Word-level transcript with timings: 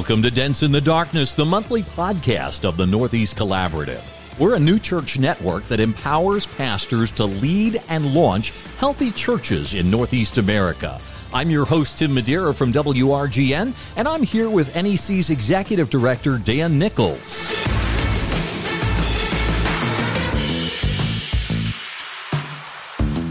Welcome 0.00 0.22
to 0.22 0.30
Dents 0.30 0.62
in 0.62 0.72
the 0.72 0.80
Darkness, 0.80 1.34
the 1.34 1.44
monthly 1.44 1.82
podcast 1.82 2.64
of 2.64 2.78
the 2.78 2.86
Northeast 2.86 3.36
Collaborative. 3.36 4.38
We're 4.38 4.54
a 4.54 4.58
new 4.58 4.78
church 4.78 5.18
network 5.18 5.66
that 5.66 5.78
empowers 5.78 6.46
pastors 6.46 7.10
to 7.10 7.26
lead 7.26 7.82
and 7.90 8.14
launch 8.14 8.54
healthy 8.78 9.10
churches 9.10 9.74
in 9.74 9.90
Northeast 9.90 10.38
America. 10.38 10.98
I'm 11.34 11.50
your 11.50 11.66
host, 11.66 11.98
Tim 11.98 12.14
Madeira 12.14 12.54
from 12.54 12.72
WRGN, 12.72 13.74
and 13.96 14.08
I'm 14.08 14.22
here 14.22 14.48
with 14.48 14.74
NEC's 14.74 15.28
Executive 15.28 15.90
Director, 15.90 16.38
Dan 16.38 16.78
Nichols. 16.78 17.89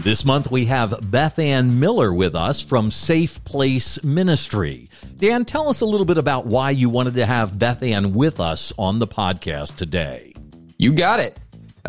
This 0.02 0.24
month 0.24 0.50
we 0.50 0.64
have 0.64 1.10
Beth 1.10 1.38
Ann 1.38 1.78
Miller 1.78 2.14
with 2.14 2.34
us 2.34 2.62
from 2.62 2.90
Safe 2.90 3.44
Place 3.44 4.02
Ministry. 4.02 4.88
Dan, 5.18 5.44
tell 5.44 5.68
us 5.68 5.82
a 5.82 5.84
little 5.84 6.06
bit 6.06 6.16
about 6.16 6.46
why 6.46 6.70
you 6.70 6.88
wanted 6.88 7.12
to 7.14 7.26
have 7.26 7.58
Beth 7.58 7.82
Ann 7.82 8.14
with 8.14 8.40
us 8.40 8.72
on 8.78 8.98
the 8.98 9.06
podcast 9.06 9.76
today. 9.76 10.32
You 10.78 10.94
got 10.94 11.20
it. 11.20 11.38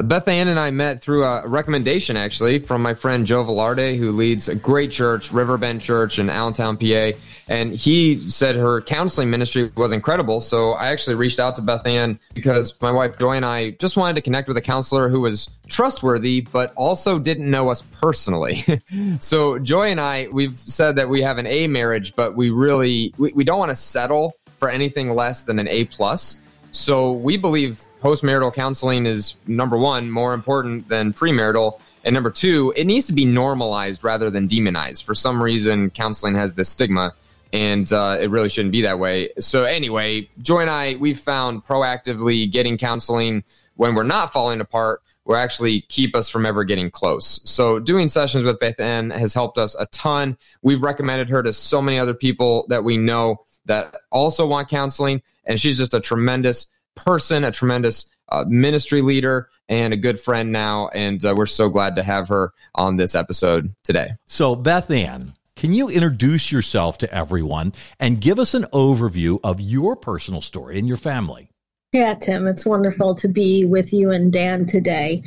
Beth 0.04 0.28
Ann 0.28 0.48
and 0.48 0.60
I 0.60 0.72
met 0.72 1.02
through 1.02 1.24
a 1.24 1.48
recommendation, 1.48 2.16
actually, 2.16 2.60
from 2.60 2.82
my 2.82 2.94
friend 2.94 3.26
Joe 3.26 3.44
Velarde, 3.44 3.98
who 3.98 4.12
leads 4.12 4.48
a 4.48 4.56
great 4.56 4.92
church, 4.92 5.32
Riverbend 5.32 5.82
Church 5.82 6.20
in 6.20 6.30
Allentown, 6.30 6.78
PA. 6.78 7.12
And 7.48 7.74
he 7.74 8.30
said 8.30 8.56
her 8.56 8.82
counseling 8.82 9.30
ministry 9.30 9.72
was 9.76 9.92
incredible. 9.92 10.40
So 10.40 10.72
I 10.72 10.88
actually 10.88 11.16
reached 11.16 11.40
out 11.40 11.56
to 11.58 11.62
Beth 11.62 11.86
Ann 11.86 12.20
because 12.34 12.80
my 12.82 12.92
wife 12.92 13.18
Joy 13.20 13.36
and 13.36 13.46
I 13.46 13.72
just 13.72 13.98
wanted 13.98 14.16
to 14.16 14.22
connect 14.22 14.48
with 14.48 14.58
a 14.58 14.62
counselor 14.62 15.10
who 15.10 15.22
was 15.22 15.50
trustworthy, 15.68 16.42
but 16.42 16.74
also 16.76 17.20
didn't 17.20 17.50
know 17.50 17.70
us 17.70 17.82
personally. 17.82 18.64
so 19.20 19.60
Joy 19.60 19.90
and 19.90 20.00
I, 20.00 20.28
we've 20.32 20.56
said 20.56 20.96
that 20.96 21.10
we 21.10 21.22
have 21.22 21.38
an 21.38 21.48
A 21.48 21.68
marriage, 21.68 22.16
but 22.16 22.36
we 22.36 22.50
really, 22.50 23.14
we, 23.18 23.34
we 23.34 23.44
don't 23.44 23.60
want 23.60 23.72
to 23.72 23.76
settle 23.76 24.34
for 24.58 24.70
anything 24.70 25.10
less 25.16 25.42
than 25.42 25.60
an 25.60 25.68
A 25.68 25.86
plus. 25.86 26.38
So 26.72 27.12
we 27.12 27.38
believe 27.38 27.82
postmarital 28.00 28.54
counseling 28.54 29.06
is 29.06 29.36
number 29.46 29.78
one, 29.78 30.10
more 30.10 30.34
important 30.34 30.88
than 30.88 31.14
premarital. 31.14 31.80
And 32.04 32.14
number 32.14 32.32
two, 32.32 32.74
it 32.76 32.86
needs 32.86 33.08
to 33.08 33.14
be 33.14 33.26
normalized 33.26 34.04
rather 34.04 34.30
than 34.30 34.48
demonized. 34.48 35.04
For 35.04 35.14
some 35.14 35.44
reason, 35.44 35.90
counseling 35.90 36.36
has 36.36 36.54
this 36.54 36.70
stigma, 36.70 37.14
and 37.54 37.92
uh, 37.92 38.18
it 38.20 38.30
really 38.30 38.50
shouldn't 38.50 38.72
be 38.72 38.82
that 38.84 38.98
way. 39.00 39.30
So, 39.40 39.66
anyway, 39.66 40.30
Joy 40.42 40.62
and 40.62 40.70
I, 40.70 40.96
we've 40.96 41.20
found 41.20 41.64
proactively 41.64 42.50
getting 42.50 42.78
counseling 42.78 43.44
when 43.76 43.94
we're 43.94 44.04
not 44.04 44.34
falling 44.34 44.62
apart 44.62 45.02
will 45.26 45.36
actually 45.36 45.82
keep 45.82 46.16
us 46.16 46.28
from 46.28 46.46
ever 46.46 46.64
getting 46.64 46.90
close. 46.90 47.42
So, 47.44 47.78
doing 47.80 48.08
sessions 48.08 48.44
with 48.44 48.60
Beth 48.60 48.80
Ann 48.80 49.12
has 49.12 49.34
helped 49.34 49.58
us 49.58 49.76
a 49.76 49.86
ton. 49.88 50.38
We've 50.64 50.82
recommended 50.82 51.30
her 51.30 51.44
to 51.44 51.54
so 51.54 51.82
many 51.82 52.00
other 52.00 52.16
people 52.16 52.66
that 52.70 52.84
we 52.84 52.98
know 52.98 53.46
that 53.66 53.96
also 54.12 54.46
want 54.46 54.70
counseling. 54.70 55.22
And 55.46 55.60
she's 55.60 55.78
just 55.78 55.94
a 55.94 56.00
tremendous 56.00 56.68
person, 56.96 57.44
a 57.44 57.52
tremendous 57.52 58.10
uh, 58.30 58.46
ministry 58.48 59.02
leader, 59.02 59.50
and 59.68 59.94
a 59.94 59.98
good 59.98 60.20
friend 60.20 60.52
now. 60.52 60.90
And 60.90 61.24
uh, 61.24 61.34
we're 61.36 61.46
so 61.46 61.70
glad 61.70 61.96
to 61.96 62.04
have 62.04 62.28
her 62.30 62.54
on 62.76 62.96
this 62.96 63.16
episode 63.16 63.74
today. 63.84 64.12
So, 64.28 64.56
Beth 64.56 64.90
Ann, 64.90 65.34
can 65.56 65.74
you 65.74 65.90
introduce 65.90 66.52
yourself 66.52 66.98
to 67.00 67.14
everyone 67.14 67.74
and 68.00 68.22
give 68.22 68.40
us 68.40 68.54
an 68.54 68.64
overview 68.74 69.40
of 69.44 69.60
your 69.62 69.96
personal 69.96 70.42
story 70.42 70.80
and 70.80 70.88
your 70.88 70.98
family? 70.98 71.52
Yeah, 71.94 72.16
Tim, 72.16 72.48
it's 72.48 72.66
wonderful 72.66 73.16
to 73.16 73.28
be 73.28 73.66
with 73.66 73.92
you 73.92 74.12
and 74.12 74.32
Dan 74.32 74.66
today. 74.66 75.24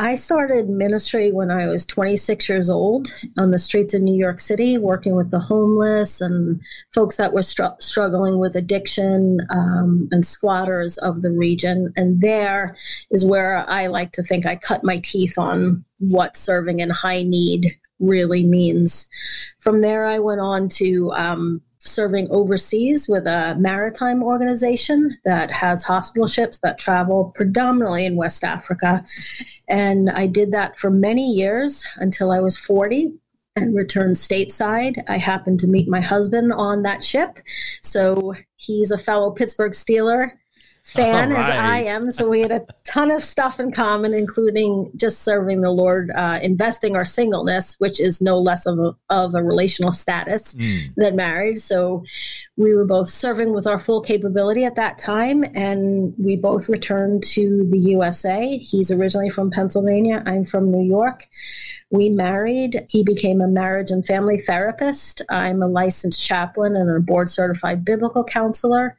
I 0.00 0.14
started 0.14 0.70
ministry 0.70 1.30
when 1.30 1.50
I 1.50 1.66
was 1.66 1.84
26 1.84 2.48
years 2.48 2.70
old 2.70 3.12
on 3.36 3.50
the 3.50 3.58
streets 3.58 3.92
of 3.92 4.00
New 4.00 4.16
York 4.16 4.40
City, 4.40 4.78
working 4.78 5.14
with 5.14 5.30
the 5.30 5.40
homeless 5.40 6.22
and 6.22 6.58
folks 6.94 7.16
that 7.16 7.34
were 7.34 7.42
str- 7.42 7.76
struggling 7.80 8.38
with 8.38 8.56
addiction 8.56 9.40
um, 9.50 10.08
and 10.10 10.24
squatters 10.24 10.96
of 10.96 11.20
the 11.20 11.30
region. 11.30 11.92
And 11.96 12.22
there 12.22 12.78
is 13.10 13.26
where 13.26 13.68
I 13.68 13.88
like 13.88 14.12
to 14.12 14.22
think 14.22 14.46
I 14.46 14.56
cut 14.56 14.82
my 14.82 15.02
teeth 15.04 15.36
on 15.36 15.84
what 15.98 16.34
serving 16.34 16.80
in 16.80 16.88
high 16.88 17.22
need 17.22 17.76
really 17.98 18.42
means. 18.42 19.06
From 19.58 19.82
there, 19.82 20.06
I 20.06 20.18
went 20.18 20.40
on 20.40 20.70
to 20.70 21.12
um, 21.12 21.60
serving 21.80 22.30
overseas 22.30 23.08
with 23.08 23.26
a 23.26 23.56
maritime 23.58 24.22
organization 24.22 25.16
that 25.24 25.50
has 25.50 25.82
hospital 25.82 26.28
ships 26.28 26.58
that 26.58 26.78
travel 26.78 27.32
predominantly 27.34 28.04
in 28.04 28.16
West 28.16 28.44
Africa. 28.44 29.04
And 29.66 30.10
I 30.10 30.26
did 30.26 30.52
that 30.52 30.78
for 30.78 30.90
many 30.90 31.32
years 31.32 31.86
until 31.96 32.30
I 32.30 32.40
was 32.40 32.58
40 32.58 33.14
and 33.56 33.74
returned 33.74 34.16
stateside. 34.16 35.02
I 35.08 35.16
happened 35.16 35.58
to 35.60 35.66
meet 35.66 35.88
my 35.88 36.00
husband 36.00 36.52
on 36.52 36.82
that 36.82 37.02
ship. 37.02 37.38
So 37.82 38.34
he's 38.56 38.90
a 38.90 38.98
fellow 38.98 39.30
Pittsburgh 39.30 39.72
Steeler 39.72 40.32
fan 40.92 41.30
right. 41.30 41.40
as 41.40 41.48
I 41.48 41.78
am. 41.94 42.10
So 42.10 42.28
we 42.28 42.40
had 42.40 42.52
a 42.52 42.66
ton 42.84 43.10
of 43.10 43.22
stuff 43.22 43.60
in 43.60 43.72
common, 43.72 44.12
including 44.14 44.90
just 44.96 45.22
serving 45.22 45.60
the 45.60 45.70
Lord, 45.70 46.10
uh, 46.14 46.40
investing 46.42 46.96
our 46.96 47.04
singleness, 47.04 47.76
which 47.78 48.00
is 48.00 48.20
no 48.20 48.38
less 48.38 48.66
of 48.66 48.78
a, 48.78 48.96
of 49.08 49.34
a 49.34 49.42
relational 49.42 49.92
status 49.92 50.54
mm. 50.54 50.94
than 50.96 51.16
marriage. 51.16 51.58
So 51.58 52.04
we 52.56 52.74
were 52.74 52.84
both 52.84 53.08
serving 53.08 53.54
with 53.54 53.66
our 53.66 53.78
full 53.78 54.00
capability 54.00 54.64
at 54.64 54.76
that 54.76 54.98
time, 54.98 55.44
and 55.54 56.14
we 56.18 56.36
both 56.36 56.68
returned 56.68 57.24
to 57.24 57.66
the 57.70 57.78
USA. 57.78 58.58
He's 58.58 58.90
originally 58.90 59.30
from 59.30 59.50
Pennsylvania. 59.50 60.22
I'm 60.26 60.44
from 60.44 60.70
New 60.70 60.86
York. 60.86 61.26
We 61.90 62.08
married. 62.08 62.86
He 62.88 63.02
became 63.02 63.40
a 63.40 63.48
marriage 63.48 63.90
and 63.90 64.06
family 64.06 64.40
therapist. 64.40 65.22
I'm 65.28 65.62
a 65.62 65.66
licensed 65.66 66.24
chaplain 66.24 66.76
and 66.76 66.88
a 66.88 67.00
board 67.00 67.30
certified 67.30 67.84
biblical 67.84 68.22
counselor 68.22 68.96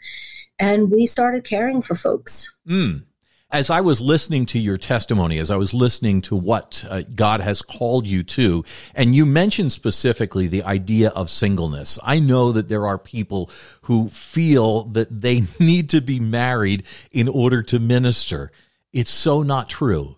and 0.61 0.91
we 0.91 1.07
started 1.07 1.43
caring 1.43 1.81
for 1.81 1.95
folks. 1.95 2.53
Mm. 2.67 3.03
As 3.49 3.69
I 3.69 3.81
was 3.81 3.99
listening 3.99 4.45
to 4.47 4.59
your 4.59 4.77
testimony, 4.77 5.39
as 5.39 5.51
I 5.51 5.57
was 5.57 5.73
listening 5.73 6.21
to 6.21 6.37
what 6.37 6.85
uh, 6.87 7.01
God 7.15 7.41
has 7.41 7.61
called 7.61 8.07
you 8.07 8.23
to, 8.23 8.63
and 8.95 9.13
you 9.13 9.25
mentioned 9.25 9.73
specifically 9.73 10.47
the 10.47 10.63
idea 10.63 11.09
of 11.09 11.29
singleness. 11.29 11.99
I 12.01 12.19
know 12.19 12.53
that 12.53 12.69
there 12.69 12.87
are 12.87 12.97
people 12.97 13.49
who 13.81 14.07
feel 14.07 14.83
that 14.85 15.21
they 15.21 15.41
need 15.59 15.89
to 15.89 15.99
be 15.99 16.19
married 16.19 16.83
in 17.11 17.27
order 17.27 17.61
to 17.63 17.79
minister. 17.79 18.51
It's 18.93 19.11
so 19.11 19.41
not 19.41 19.67
true. 19.67 20.15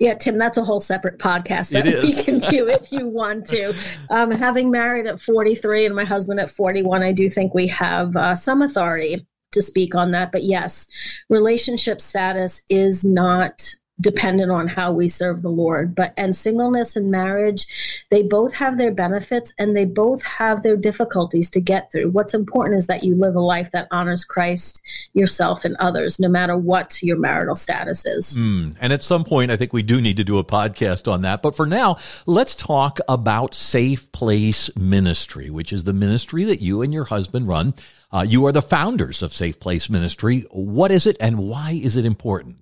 Yeah, 0.00 0.14
Tim, 0.14 0.36
that's 0.36 0.56
a 0.56 0.64
whole 0.64 0.80
separate 0.80 1.18
podcast 1.20 1.68
that 1.70 1.84
we 1.84 2.12
can 2.24 2.40
do 2.50 2.66
if 2.66 2.90
you 2.90 3.06
want 3.06 3.46
to. 3.48 3.72
Um, 4.10 4.32
having 4.32 4.72
married 4.72 5.06
at 5.06 5.20
43 5.20 5.86
and 5.86 5.94
my 5.94 6.02
husband 6.02 6.40
at 6.40 6.50
41, 6.50 7.04
I 7.04 7.12
do 7.12 7.30
think 7.30 7.54
we 7.54 7.68
have 7.68 8.16
uh, 8.16 8.34
some 8.34 8.62
authority 8.62 9.24
to 9.52 9.62
speak 9.62 9.94
on 9.94 10.10
that. 10.10 10.32
But 10.32 10.44
yes, 10.44 10.86
relationship 11.28 12.00
status 12.00 12.62
is 12.68 13.04
not 13.04 13.74
dependent 14.02 14.50
on 14.50 14.68
how 14.68 14.92
we 14.92 15.08
serve 15.08 15.40
the 15.40 15.48
Lord. 15.48 15.94
But 15.94 16.12
and 16.18 16.36
singleness 16.36 16.96
and 16.96 17.10
marriage, 17.10 17.66
they 18.10 18.22
both 18.22 18.54
have 18.54 18.76
their 18.76 18.90
benefits 18.90 19.54
and 19.58 19.74
they 19.74 19.84
both 19.84 20.22
have 20.22 20.62
their 20.62 20.76
difficulties 20.76 21.48
to 21.50 21.60
get 21.60 21.90
through. 21.90 22.10
What's 22.10 22.34
important 22.34 22.76
is 22.76 22.88
that 22.88 23.04
you 23.04 23.14
live 23.14 23.36
a 23.36 23.40
life 23.40 23.70
that 23.70 23.88
honors 23.90 24.24
Christ, 24.24 24.82
yourself, 25.14 25.64
and 25.64 25.76
others, 25.78 26.18
no 26.18 26.28
matter 26.28 26.56
what 26.56 27.02
your 27.02 27.16
marital 27.16 27.56
status 27.56 28.04
is. 28.04 28.36
Mm. 28.36 28.76
And 28.80 28.92
at 28.92 29.02
some 29.02 29.24
point, 29.24 29.50
I 29.50 29.56
think 29.56 29.72
we 29.72 29.82
do 29.82 30.00
need 30.00 30.16
to 30.18 30.24
do 30.24 30.38
a 30.38 30.44
podcast 30.44 31.10
on 31.10 31.22
that. 31.22 31.40
But 31.40 31.56
for 31.56 31.66
now, 31.66 31.96
let's 32.26 32.54
talk 32.54 32.98
about 33.08 33.54
Safe 33.54 34.10
Place 34.12 34.74
Ministry, 34.76 35.48
which 35.48 35.72
is 35.72 35.84
the 35.84 35.92
ministry 35.92 36.44
that 36.44 36.60
you 36.60 36.82
and 36.82 36.92
your 36.92 37.04
husband 37.04 37.46
run. 37.46 37.74
Uh, 38.10 38.26
you 38.28 38.44
are 38.46 38.52
the 38.52 38.60
founders 38.60 39.22
of 39.22 39.32
Safe 39.32 39.58
Place 39.58 39.88
Ministry. 39.88 40.44
What 40.50 40.90
is 40.90 41.06
it 41.06 41.16
and 41.20 41.38
why 41.38 41.80
is 41.82 41.96
it 41.96 42.04
important? 42.04 42.61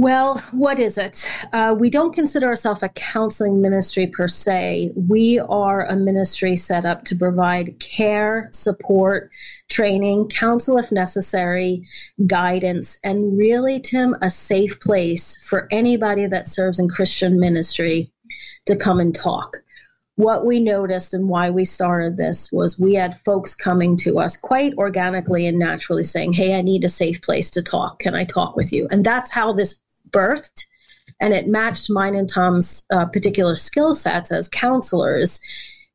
Well, 0.00 0.38
what 0.52 0.78
is 0.78 0.96
it? 0.96 1.28
Uh, 1.52 1.76
we 1.78 1.90
don't 1.90 2.14
consider 2.14 2.46
ourselves 2.46 2.82
a 2.82 2.88
counseling 2.88 3.60
ministry 3.60 4.06
per 4.06 4.28
se. 4.28 4.92
We 4.96 5.40
are 5.40 5.84
a 5.84 5.94
ministry 5.94 6.56
set 6.56 6.86
up 6.86 7.04
to 7.04 7.14
provide 7.14 7.78
care, 7.80 8.48
support, 8.50 9.30
training, 9.68 10.30
counsel 10.30 10.78
if 10.78 10.90
necessary, 10.90 11.86
guidance, 12.26 12.98
and 13.04 13.36
really, 13.36 13.78
Tim, 13.78 14.16
a 14.22 14.30
safe 14.30 14.80
place 14.80 15.36
for 15.44 15.68
anybody 15.70 16.26
that 16.28 16.48
serves 16.48 16.78
in 16.78 16.88
Christian 16.88 17.38
ministry 17.38 18.10
to 18.64 18.76
come 18.76 19.00
and 19.00 19.14
talk 19.14 19.58
what 20.16 20.44
we 20.44 20.60
noticed 20.60 21.14
and 21.14 21.28
why 21.28 21.48
we 21.48 21.64
started 21.64 22.18
this 22.18 22.52
was 22.52 22.78
we 22.78 22.94
had 22.94 23.18
folks 23.20 23.54
coming 23.54 23.96
to 23.96 24.18
us 24.18 24.36
quite 24.36 24.74
organically 24.74 25.46
and 25.46 25.58
naturally 25.58 26.04
saying, 26.04 26.34
Hey, 26.34 26.54
I 26.54 26.60
need 26.60 26.84
a 26.84 26.90
safe 26.90 27.22
place 27.22 27.50
to 27.52 27.62
talk. 27.62 28.00
Can 28.00 28.14
I 28.14 28.24
talk 28.24 28.54
with 28.54 28.70
you? 28.70 28.86
And 28.90 29.02
that's 29.02 29.30
how 29.30 29.54
this 29.54 29.80
birthed. 30.10 30.64
And 31.20 31.34
it 31.34 31.46
matched 31.46 31.90
mine 31.90 32.14
and 32.14 32.28
Tom's 32.28 32.86
uh, 32.90 33.04
particular 33.06 33.56
skill 33.56 33.94
sets 33.94 34.32
as 34.32 34.48
counselors 34.48 35.40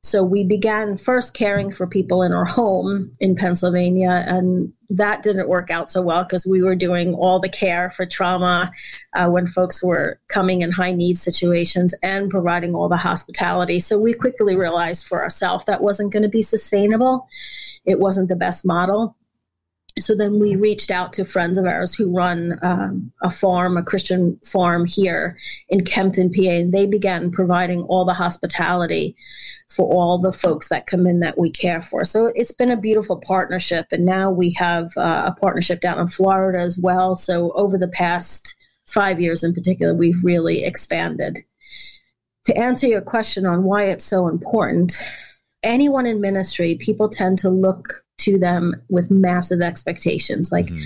so 0.06 0.24
we 0.24 0.44
began 0.44 0.98
first 0.98 1.34
caring 1.34 1.72
for 1.72 1.88
people 1.88 2.22
in 2.22 2.32
our 2.32 2.46
home 2.46 3.12
in 3.20 3.36
Pennsylvania, 3.36 4.24
and 4.28 4.72
that 4.92 5.24
didn't 5.24 5.50
work 5.50 5.72
out 5.72 5.90
so 5.90 6.04
well 6.04 6.24
because 6.24 6.46
we 6.46 6.62
were 6.62 6.76
doing 6.76 7.16
all 7.16 7.40
the 7.40 7.50
care 7.50 7.90
for 7.90 8.06
trauma 8.06 8.72
uh, 9.16 9.28
when 9.28 9.48
folks 9.48 9.84
were 9.84 10.20
coming 10.28 10.62
in 10.62 10.72
high 10.72 10.92
need 10.92 11.18
situations 11.18 11.96
and 12.04 12.30
providing 12.30 12.76
all 12.76 12.88
the 12.88 12.98
hospitality. 12.98 13.80
So 13.80 13.98
we 13.98 14.14
quickly 14.14 14.56
realized 14.56 15.08
for 15.08 15.24
ourselves 15.24 15.66
that 15.66 15.82
wasn't 15.82 16.14
going 16.14 16.22
to 16.22 16.30
be 16.30 16.44
sustainable. 16.44 17.28
It 17.84 18.00
wasn't 18.00 18.30
the 18.30 18.36
best 18.36 18.64
model. 18.64 19.18
So 20.00 20.14
then 20.14 20.40
we 20.40 20.56
reached 20.56 20.92
out 20.92 21.14
to 21.14 21.24
friends 21.24 21.58
of 21.58 21.66
ours 21.66 21.96
who 21.96 22.14
run 22.14 22.60
um, 22.62 23.14
a 23.22 23.32
farm, 23.32 23.78
a 23.78 23.84
Christian 23.84 24.38
farm 24.44 24.86
here 24.86 25.38
in 25.70 25.86
Kempton, 25.86 26.34
PA, 26.34 26.42
and 26.42 26.74
they 26.74 26.86
began 26.86 27.32
providing 27.32 27.84
all 27.84 28.04
the 28.04 28.14
hospitality 28.14 29.16
for 29.70 29.90
all 29.94 30.18
the 30.18 30.34
folks 30.34 30.68
that 30.68 30.86
come 30.86 31.08
in 31.08 31.22
that 31.22 31.38
we 31.38 31.50
care 31.50 31.82
for. 31.82 32.04
So 32.04 32.30
it's 32.36 32.52
been 32.52 32.72
a 32.72 32.78
beautiful 32.78 33.22
partnership, 33.26 33.88
and 33.92 34.06
now 34.06 34.30
we 34.30 34.52
have 34.54 34.92
uh, 34.98 35.32
a 35.34 35.40
partnership 35.40 35.80
down 35.80 35.98
in 36.00 36.10
Florida 36.10 36.60
as 36.60 36.78
well. 36.78 37.16
So 37.16 37.52
over 37.52 37.78
the 37.78 37.88
past 37.88 38.54
five 38.88 39.22
years 39.22 39.46
in 39.46 39.54
particular, 39.54 39.94
we've 39.94 40.24
really 40.24 40.66
expanded. 40.66 41.40
To 42.48 42.58
answer 42.58 42.86
your 42.86 43.02
question 43.02 43.46
on 43.46 43.64
why 43.64 43.86
it's 43.86 44.06
so 44.06 44.28
important, 44.28 44.98
anyone 45.64 46.06
in 46.06 46.20
ministry, 46.20 46.76
people 46.76 47.08
tend 47.08 47.40
to 47.40 47.50
look 47.50 48.05
to 48.20 48.38
them 48.38 48.82
with 48.90 49.12
massive 49.12 49.62
expectations. 49.62 50.52
Like 50.52 50.68
mm-hmm. 50.68 50.84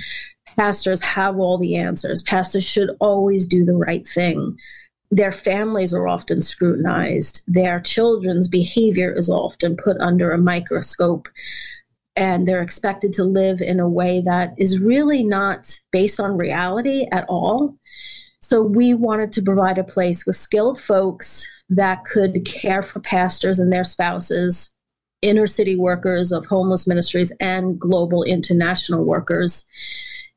pastors 0.57 1.01
have 1.01 1.37
all 1.37 1.57
the 1.57 1.75
answers. 1.75 2.21
Pastors 2.21 2.63
should 2.63 2.91
always 2.99 3.45
do 3.45 3.65
the 3.65 3.75
right 3.75 4.07
thing. 4.07 4.57
Their 5.11 5.31
families 5.31 5.93
are 5.93 6.07
often 6.07 6.41
scrutinized. 6.41 7.41
Their 7.47 7.79
children's 7.79 8.47
behavior 8.47 9.11
is 9.11 9.29
often 9.29 9.75
put 9.75 9.97
under 9.99 10.31
a 10.31 10.37
microscope. 10.37 11.27
And 12.15 12.47
they're 12.47 12.61
expected 12.61 13.13
to 13.13 13.23
live 13.23 13.61
in 13.61 13.79
a 13.79 13.89
way 13.89 14.21
that 14.21 14.53
is 14.57 14.79
really 14.79 15.23
not 15.23 15.79
based 15.91 16.19
on 16.19 16.37
reality 16.37 17.07
at 17.11 17.25
all. 17.29 17.75
So 18.41 18.61
we 18.61 18.93
wanted 18.93 19.31
to 19.33 19.41
provide 19.41 19.77
a 19.77 19.83
place 19.83 20.25
with 20.25 20.35
skilled 20.35 20.79
folks 20.79 21.47
that 21.69 22.03
could 22.05 22.45
care 22.45 22.81
for 22.81 22.99
pastors 22.99 23.59
and 23.59 23.71
their 23.71 23.83
spouses 23.83 24.73
inner 25.21 25.47
city 25.47 25.75
workers 25.75 26.31
of 26.31 26.45
homeless 26.45 26.87
ministries 26.87 27.31
and 27.39 27.79
global 27.79 28.23
international 28.23 29.03
workers 29.03 29.65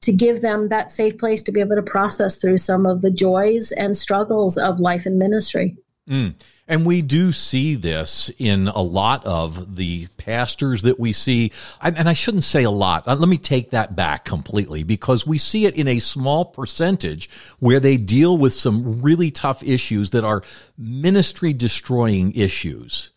to 0.03 0.13
give 0.13 0.43
them 0.43 0.69
that 0.69 0.91
safe 0.91 1.17
place 1.17 1.43
to 1.45 1.53
be 1.53 1.61
able 1.61 1.77
to 1.77 1.83
process 1.83 2.37
through 2.37 2.59
some 2.59 2.87
of 2.87 3.03
the 3.03 3.11
joys 3.11 3.73
and 3.73 3.97
struggles 3.97 4.59
of 4.59 4.81
life 4.81 5.07
and 5.07 5.19
ministry. 5.19 5.77
Mm. 6.09 6.35
And 6.69 6.87
we 6.87 7.03
do 7.03 7.33
see 7.33 7.75
this 7.75 8.31
in 8.39 8.69
a 8.69 8.81
lot 8.81 9.25
of 9.27 9.77
the 9.77 10.07
pastors 10.17 10.83
that 10.83 10.99
we 10.99 11.13
see. 11.13 11.53
And 11.81 12.09
I 12.09 12.13
shouldn't 12.13 12.45
say 12.45 12.63
a 12.65 12.71
lot. 12.71 13.07
Uh, 13.07 13.15
let 13.15 13.29
me 13.29 13.37
take 13.37 13.71
that 13.71 13.95
back 13.95 14.25
completely 14.25 14.83
because 14.83 15.27
we 15.27 15.39
see 15.39 15.67
it 15.67 15.77
in 15.77 15.87
a 15.87 15.99
small 15.99 16.45
percentage 16.45 17.31
where 17.59 17.79
they 17.79 17.97
deal 17.97 18.39
with 18.39 18.53
some 18.53 19.01
really 19.01 19.31
tough 19.31 19.63
issues 19.63 20.11
that 20.11 20.25
are 20.25 20.43
ministry 20.79 21.53
destroying 21.53 22.33
issues 22.33 23.11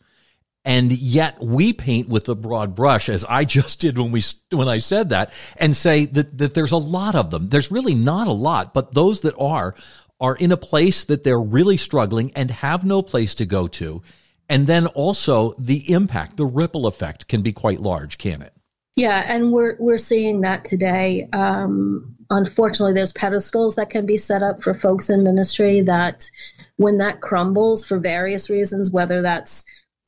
and 0.66 0.92
yet 0.92 1.40
we 1.40 1.72
paint 1.72 2.10
with 2.10 2.28
a 2.28 2.36
broad 2.36 2.76
brush 2.76 3.08
as 3.08 3.24
I 3.24 3.46
just 3.58 3.80
did 3.80 3.98
when 3.98 4.12
we 4.12 4.22
when 4.52 4.68
I 4.68 4.80
said 4.80 5.10
that 5.10 5.32
and 5.58 5.76
say 5.76 6.06
that 6.06 6.38
that 6.40 6.54
there's 6.54 6.72
a 6.72 6.78
lot 6.78 7.16
of 7.16 7.30
them. 7.30 7.50
There's 7.50 7.72
really 7.72 7.96
not 7.96 8.28
a 8.28 8.34
lot 8.34 8.74
but 8.74 8.94
those 8.94 9.22
that 9.22 9.36
are 9.38 9.76
are 10.20 10.36
in 10.36 10.52
a 10.52 10.58
place 10.58 11.06
that 11.06 11.24
they're 11.24 11.40
really 11.40 11.78
struggling 11.78 12.32
and 12.36 12.50
have 12.50 12.84
no 12.86 13.02
place 13.02 13.36
to 13.36 13.46
go 13.46 13.68
to. 13.68 14.02
And 14.48 14.66
then 14.66 14.88
also 14.88 15.54
the 15.60 15.92
impact 15.92 16.38
the 16.38 16.46
ripple 16.46 16.88
effect 16.88 17.28
can 17.28 17.42
be 17.42 17.54
quite 17.54 17.80
large 17.80 18.18
can 18.18 18.42
it? 18.42 18.54
Yeah 18.96 19.24
and 19.28 19.52
we're 19.52 19.76
we're 19.80 19.98
seeing 19.98 20.42
that 20.42 20.66
today. 20.66 21.28
Um, 21.32 22.16
unfortunately 22.30 22.94
there's 22.94 23.14
pedestals 23.14 23.76
that 23.76 23.92
can 23.92 24.06
be 24.06 24.18
set 24.18 24.42
up 24.42 24.64
for 24.64 24.74
folks 24.74 25.10
in 25.10 25.24
ministry 25.24 25.82
that 25.82 26.30
when 26.78 26.98
that 26.98 27.22
crumbles 27.22 27.86
for 27.86 28.00
various 28.00 28.50
reasons 28.50 28.90
whether 28.90 29.22
that's 29.22 29.64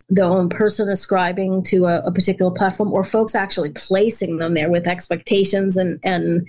the 0.10 0.24
own 0.24 0.50
person 0.50 0.90
ascribing 0.90 1.64
to 1.64 1.86
a, 1.86 2.00
a, 2.00 2.12
particular 2.12 2.52
platform 2.52 2.92
or 2.94 3.04
folks 3.04 3.36
actually 3.36 3.72
placing 3.72 4.38
them 4.38 4.54
there 4.54 4.72
with 4.72 4.88
expectations 4.88 5.76
and 5.76 6.00
and 6.04 6.48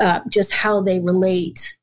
uh, 0.00 0.20
just 0.28 0.52
how 0.52 0.80
they 0.80 1.00
relate 1.00 1.76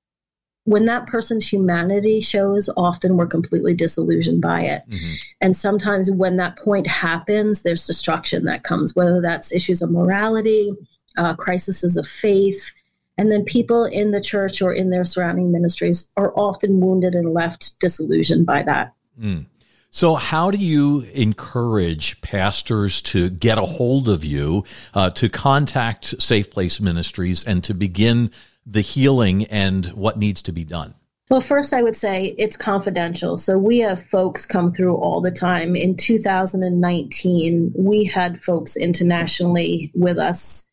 when 0.65 0.85
that 0.85 1.07
person's 1.07 1.47
humanity 1.47 2.19
shows 2.19 2.69
often 2.75 3.15
we're 3.15 3.25
completely 3.25 3.73
disillusioned 3.73 4.41
by 4.41 4.61
it 4.61 4.83
mm-hmm. 4.89 5.13
and 5.41 5.55
sometimes 5.55 6.11
when 6.11 6.37
that 6.37 6.57
point 6.57 6.85
happens 6.85 7.63
there's 7.63 7.87
destruction 7.87 8.45
that 8.45 8.63
comes 8.63 8.95
whether 8.95 9.21
that's 9.21 9.51
issues 9.51 9.81
of 9.81 9.91
morality 9.91 10.71
uh, 11.17 11.33
crises 11.33 11.97
of 11.97 12.07
faith 12.07 12.73
and 13.19 13.31
then 13.31 13.43
people 13.43 13.85
in 13.85 14.11
the 14.11 14.21
church 14.21 14.61
or 14.61 14.71
in 14.71 14.91
their 14.91 15.05
surrounding 15.05 15.51
ministries 15.51 16.07
are 16.15 16.31
often 16.35 16.79
wounded 16.79 17.15
and 17.15 17.33
left 17.33 17.79
disillusioned 17.79 18.45
by 18.45 18.61
that 18.61 18.93
mm. 19.19 19.43
So, 19.89 20.15
how 20.15 20.51
do 20.51 20.57
you 20.57 21.01
encourage 21.13 22.19
pastors 22.21 23.01
to 23.03 23.29
get 23.29 23.57
a 23.57 23.65
hold 23.65 24.09
of 24.09 24.25
you, 24.25 24.65
uh, 24.93 25.09
to 25.11 25.29
contact 25.29 26.21
Safe 26.21 26.51
Place 26.51 26.81
Ministries, 26.81 27.43
and 27.43 27.63
to 27.63 27.73
begin 27.73 28.31
the 28.65 28.81
healing 28.81 29.45
and 29.45 29.85
what 29.87 30.17
needs 30.19 30.41
to 30.43 30.51
be 30.51 30.65
done? 30.65 30.93
Well, 31.29 31.41
first, 31.41 31.73
I 31.73 31.83
would 31.83 31.95
say 31.95 32.35
it's 32.37 32.57
confidential. 32.57 33.37
So, 33.37 33.57
we 33.57 33.79
have 33.79 34.03
folks 34.03 34.45
come 34.45 34.73
through 34.73 34.95
all 34.95 35.21
the 35.21 35.31
time. 35.31 35.75
In 35.75 35.95
2019, 35.95 37.73
we 37.75 38.03
had 38.03 38.43
folks 38.43 38.75
internationally 38.75 39.91
with 39.95 40.17
us 40.17 40.66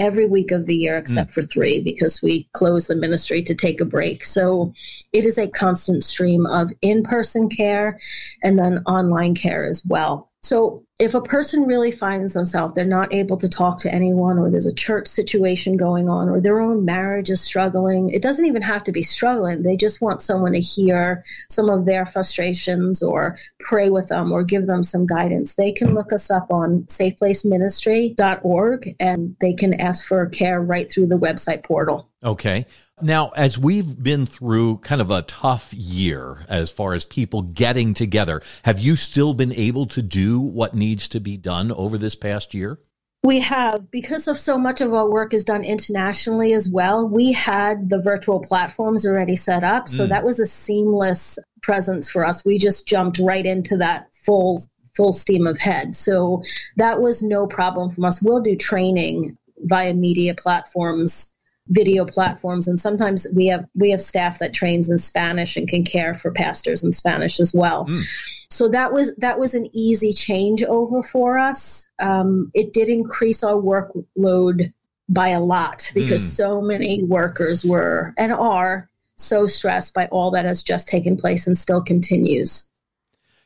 every 0.00 0.26
week 0.26 0.50
of 0.50 0.64
the 0.64 0.74
year 0.74 0.96
except 0.96 1.30
mm. 1.30 1.34
for 1.34 1.42
three 1.42 1.78
because 1.78 2.22
we 2.22 2.48
close 2.54 2.86
the 2.86 2.96
ministry 2.96 3.42
to 3.42 3.54
take 3.54 3.82
a 3.82 3.84
break. 3.84 4.24
So 4.24 4.72
it 5.12 5.26
is 5.26 5.36
a 5.36 5.46
constant 5.46 6.02
stream 6.04 6.46
of 6.46 6.72
in 6.80 7.02
person 7.02 7.50
care 7.50 8.00
and 8.42 8.58
then 8.58 8.78
online 8.86 9.34
care 9.34 9.64
as 9.64 9.84
well. 9.84 10.29
So 10.42 10.84
if 10.98 11.14
a 11.14 11.20
person 11.20 11.64
really 11.64 11.90
finds 11.90 12.34
themselves 12.34 12.74
they're 12.74 12.84
not 12.84 13.12
able 13.12 13.36
to 13.38 13.48
talk 13.48 13.78
to 13.78 13.92
anyone 13.92 14.38
or 14.38 14.50
there's 14.50 14.66
a 14.66 14.74
church 14.74 15.06
situation 15.06 15.76
going 15.76 16.08
on 16.08 16.28
or 16.28 16.40
their 16.40 16.60
own 16.60 16.84
marriage 16.84 17.30
is 17.30 17.40
struggling 17.40 18.10
it 18.10 18.22
doesn't 18.22 18.46
even 18.46 18.62
have 18.62 18.84
to 18.84 18.92
be 18.92 19.02
struggling. 19.02 19.62
They 19.62 19.76
just 19.76 20.00
want 20.00 20.22
someone 20.22 20.52
to 20.52 20.60
hear 20.60 21.24
some 21.50 21.68
of 21.68 21.84
their 21.84 22.06
frustrations 22.06 23.02
or 23.02 23.38
pray 23.58 23.90
with 23.90 24.08
them 24.08 24.32
or 24.32 24.42
give 24.42 24.66
them 24.66 24.82
some 24.82 25.06
guidance. 25.06 25.54
They 25.54 25.72
can 25.72 25.94
look 25.94 26.12
us 26.12 26.30
up 26.30 26.50
on 26.50 26.82
safeplaceministry.org 26.84 28.96
and 28.98 29.36
they 29.40 29.52
can 29.52 29.74
ask 29.74 30.06
for 30.06 30.26
care 30.26 30.60
right 30.60 30.90
through 30.90 31.06
the 31.06 31.18
website 31.18 31.64
portal. 31.64 32.08
Okay 32.22 32.66
now, 33.02 33.30
as 33.30 33.58
we've 33.58 34.02
been 34.02 34.26
through 34.26 34.78
kind 34.78 35.00
of 35.00 35.10
a 35.10 35.22
tough 35.22 35.72
year 35.72 36.44
as 36.48 36.70
far 36.70 36.94
as 36.94 37.04
people 37.04 37.42
getting 37.42 37.94
together, 37.94 38.42
have 38.62 38.78
you 38.78 38.96
still 38.96 39.34
been 39.34 39.52
able 39.52 39.86
to 39.86 40.02
do 40.02 40.40
what 40.40 40.74
needs 40.74 41.08
to 41.08 41.20
be 41.20 41.36
done 41.36 41.72
over 41.72 41.98
this 41.98 42.14
past 42.14 42.54
year? 42.54 42.78
We 43.22 43.40
have, 43.40 43.90
because 43.90 44.28
of 44.28 44.38
so 44.38 44.56
much 44.56 44.80
of 44.80 44.94
our 44.94 45.08
work 45.08 45.34
is 45.34 45.44
done 45.44 45.62
internationally 45.62 46.54
as 46.54 46.68
well. 46.70 47.06
We 47.06 47.32
had 47.32 47.90
the 47.90 48.00
virtual 48.00 48.40
platforms 48.40 49.04
already 49.04 49.36
set 49.36 49.62
up. 49.62 49.88
So 49.88 50.06
mm. 50.06 50.08
that 50.08 50.24
was 50.24 50.40
a 50.40 50.46
seamless 50.46 51.38
presence 51.62 52.08
for 52.08 52.24
us. 52.24 52.44
We 52.44 52.58
just 52.58 52.88
jumped 52.88 53.18
right 53.18 53.44
into 53.44 53.76
that 53.76 54.06
full 54.14 54.62
full 54.96 55.12
steam 55.12 55.46
of 55.46 55.58
head. 55.58 55.94
So 55.94 56.42
that 56.76 57.00
was 57.00 57.22
no 57.22 57.46
problem 57.46 57.90
from 57.90 58.04
us. 58.04 58.20
We'll 58.20 58.40
do 58.40 58.56
training 58.56 59.36
via 59.58 59.94
media 59.94 60.34
platforms 60.34 61.32
video 61.68 62.04
platforms 62.04 62.66
and 62.66 62.80
sometimes 62.80 63.26
we 63.34 63.46
have 63.46 63.64
we 63.74 63.90
have 63.90 64.02
staff 64.02 64.38
that 64.38 64.52
trains 64.52 64.90
in 64.90 64.98
Spanish 64.98 65.56
and 65.56 65.68
can 65.68 65.84
care 65.84 66.14
for 66.14 66.32
pastors 66.32 66.82
in 66.82 66.92
Spanish 66.92 67.38
as 67.38 67.54
well. 67.54 67.86
Mm. 67.86 68.02
So 68.50 68.68
that 68.68 68.92
was 68.92 69.14
that 69.16 69.38
was 69.38 69.54
an 69.54 69.68
easy 69.72 70.12
changeover 70.12 71.04
for 71.06 71.38
us. 71.38 71.88
Um, 72.00 72.50
it 72.54 72.72
did 72.72 72.88
increase 72.88 73.44
our 73.44 73.54
workload 73.54 74.72
by 75.08 75.28
a 75.28 75.40
lot 75.40 75.90
because 75.94 76.22
mm. 76.22 76.26
so 76.26 76.60
many 76.60 77.04
workers 77.04 77.64
were 77.64 78.14
and 78.16 78.32
are 78.32 78.90
so 79.16 79.46
stressed 79.46 79.94
by 79.94 80.06
all 80.06 80.30
that 80.30 80.44
has 80.44 80.62
just 80.62 80.88
taken 80.88 81.16
place 81.16 81.46
and 81.46 81.56
still 81.56 81.82
continues. 81.82 82.69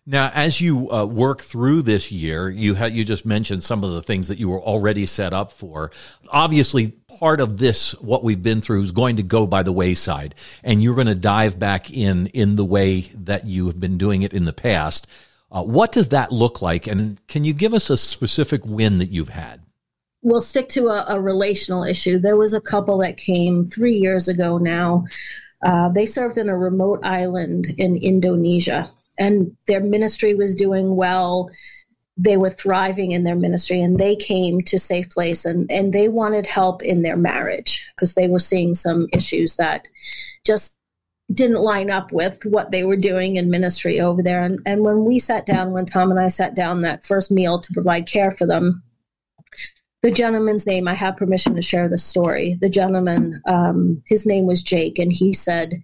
Now, 0.06 0.30
as 0.34 0.60
you 0.60 0.90
uh, 0.92 1.06
work 1.06 1.40
through 1.40 1.80
this 1.82 2.12
year, 2.12 2.50
you 2.50 2.74
had 2.74 2.92
you 2.92 3.06
just 3.06 3.24
mentioned 3.24 3.64
some 3.64 3.82
of 3.82 3.92
the 3.92 4.02
things 4.02 4.28
that 4.28 4.38
you 4.38 4.50
were 4.50 4.60
already 4.60 5.06
set 5.06 5.32
up 5.32 5.50
for. 5.50 5.92
Obviously, 6.28 6.88
part 7.18 7.40
of 7.40 7.56
this, 7.56 7.92
what 8.02 8.22
we've 8.22 8.42
been 8.42 8.60
through, 8.60 8.82
is 8.82 8.92
going 8.92 9.16
to 9.16 9.22
go 9.22 9.46
by 9.46 9.62
the 9.62 9.72
wayside, 9.72 10.34
and 10.62 10.82
you're 10.82 10.94
going 10.94 11.06
to 11.06 11.14
dive 11.14 11.58
back 11.58 11.90
in 11.90 12.26
in 12.28 12.56
the 12.56 12.64
way 12.66 13.12
that 13.14 13.46
you 13.46 13.64
have 13.66 13.80
been 13.80 13.96
doing 13.96 14.20
it 14.20 14.34
in 14.34 14.44
the 14.44 14.52
past. 14.52 15.06
Uh, 15.50 15.62
what 15.62 15.92
does 15.92 16.10
that 16.10 16.30
look 16.30 16.60
like, 16.60 16.86
and 16.86 17.26
can 17.26 17.44
you 17.44 17.54
give 17.54 17.72
us 17.72 17.88
a 17.88 17.96
specific 17.96 18.60
win 18.66 18.98
that 18.98 19.10
you've 19.10 19.30
had? 19.30 19.62
We'll 20.20 20.42
stick 20.42 20.68
to 20.70 20.88
a, 20.88 21.06
a 21.08 21.20
relational 21.20 21.82
issue. 21.82 22.18
There 22.18 22.36
was 22.36 22.52
a 22.52 22.60
couple 22.60 22.98
that 22.98 23.16
came 23.16 23.64
three 23.64 23.94
years 23.94 24.28
ago 24.28 24.58
now. 24.58 25.06
Uh, 25.62 25.88
they 25.88 26.04
served 26.04 26.36
in 26.36 26.50
a 26.50 26.56
remote 26.56 27.00
island 27.02 27.72
in 27.78 27.96
Indonesia 27.96 28.90
and 29.18 29.56
their 29.66 29.80
ministry 29.80 30.34
was 30.34 30.54
doing 30.54 30.96
well 30.96 31.50
they 32.16 32.36
were 32.36 32.50
thriving 32.50 33.10
in 33.10 33.24
their 33.24 33.34
ministry 33.34 33.80
and 33.80 33.98
they 33.98 34.14
came 34.14 34.60
to 34.60 34.78
safe 34.78 35.10
place 35.10 35.44
and, 35.44 35.68
and 35.68 35.92
they 35.92 36.06
wanted 36.06 36.46
help 36.46 36.80
in 36.82 37.02
their 37.02 37.16
marriage 37.16 37.84
because 37.94 38.14
they 38.14 38.28
were 38.28 38.38
seeing 38.38 38.72
some 38.72 39.08
issues 39.12 39.56
that 39.56 39.88
just 40.44 40.78
didn't 41.32 41.62
line 41.62 41.90
up 41.90 42.12
with 42.12 42.44
what 42.44 42.70
they 42.70 42.84
were 42.84 42.96
doing 42.96 43.34
in 43.34 43.50
ministry 43.50 44.00
over 44.00 44.22
there 44.22 44.42
and, 44.42 44.60
and 44.64 44.82
when 44.82 45.04
we 45.04 45.18
sat 45.18 45.44
down 45.44 45.72
when 45.72 45.86
tom 45.86 46.10
and 46.10 46.20
i 46.20 46.28
sat 46.28 46.54
down 46.54 46.82
that 46.82 47.04
first 47.04 47.32
meal 47.32 47.58
to 47.58 47.72
provide 47.72 48.06
care 48.06 48.30
for 48.30 48.46
them 48.46 48.82
the 50.04 50.10
gentleman's 50.10 50.66
name, 50.66 50.86
I 50.86 50.92
have 50.92 51.16
permission 51.16 51.54
to 51.54 51.62
share 51.62 51.88
the 51.88 51.96
story. 51.96 52.58
The 52.60 52.68
gentleman, 52.68 53.40
um, 53.46 54.02
his 54.04 54.26
name 54.26 54.44
was 54.44 54.62
Jake, 54.62 54.98
and 54.98 55.10
he 55.10 55.32
said, 55.32 55.82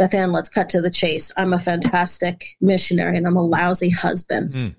Beth 0.00 0.14
Ann, 0.14 0.32
let's 0.32 0.48
cut 0.48 0.70
to 0.70 0.80
the 0.80 0.90
chase. 0.90 1.30
I'm 1.36 1.52
a 1.52 1.58
fantastic 1.58 2.56
missionary 2.58 3.18
and 3.18 3.26
I'm 3.26 3.36
a 3.36 3.44
lousy 3.44 3.90
husband. 3.90 4.54
Mm. 4.54 4.74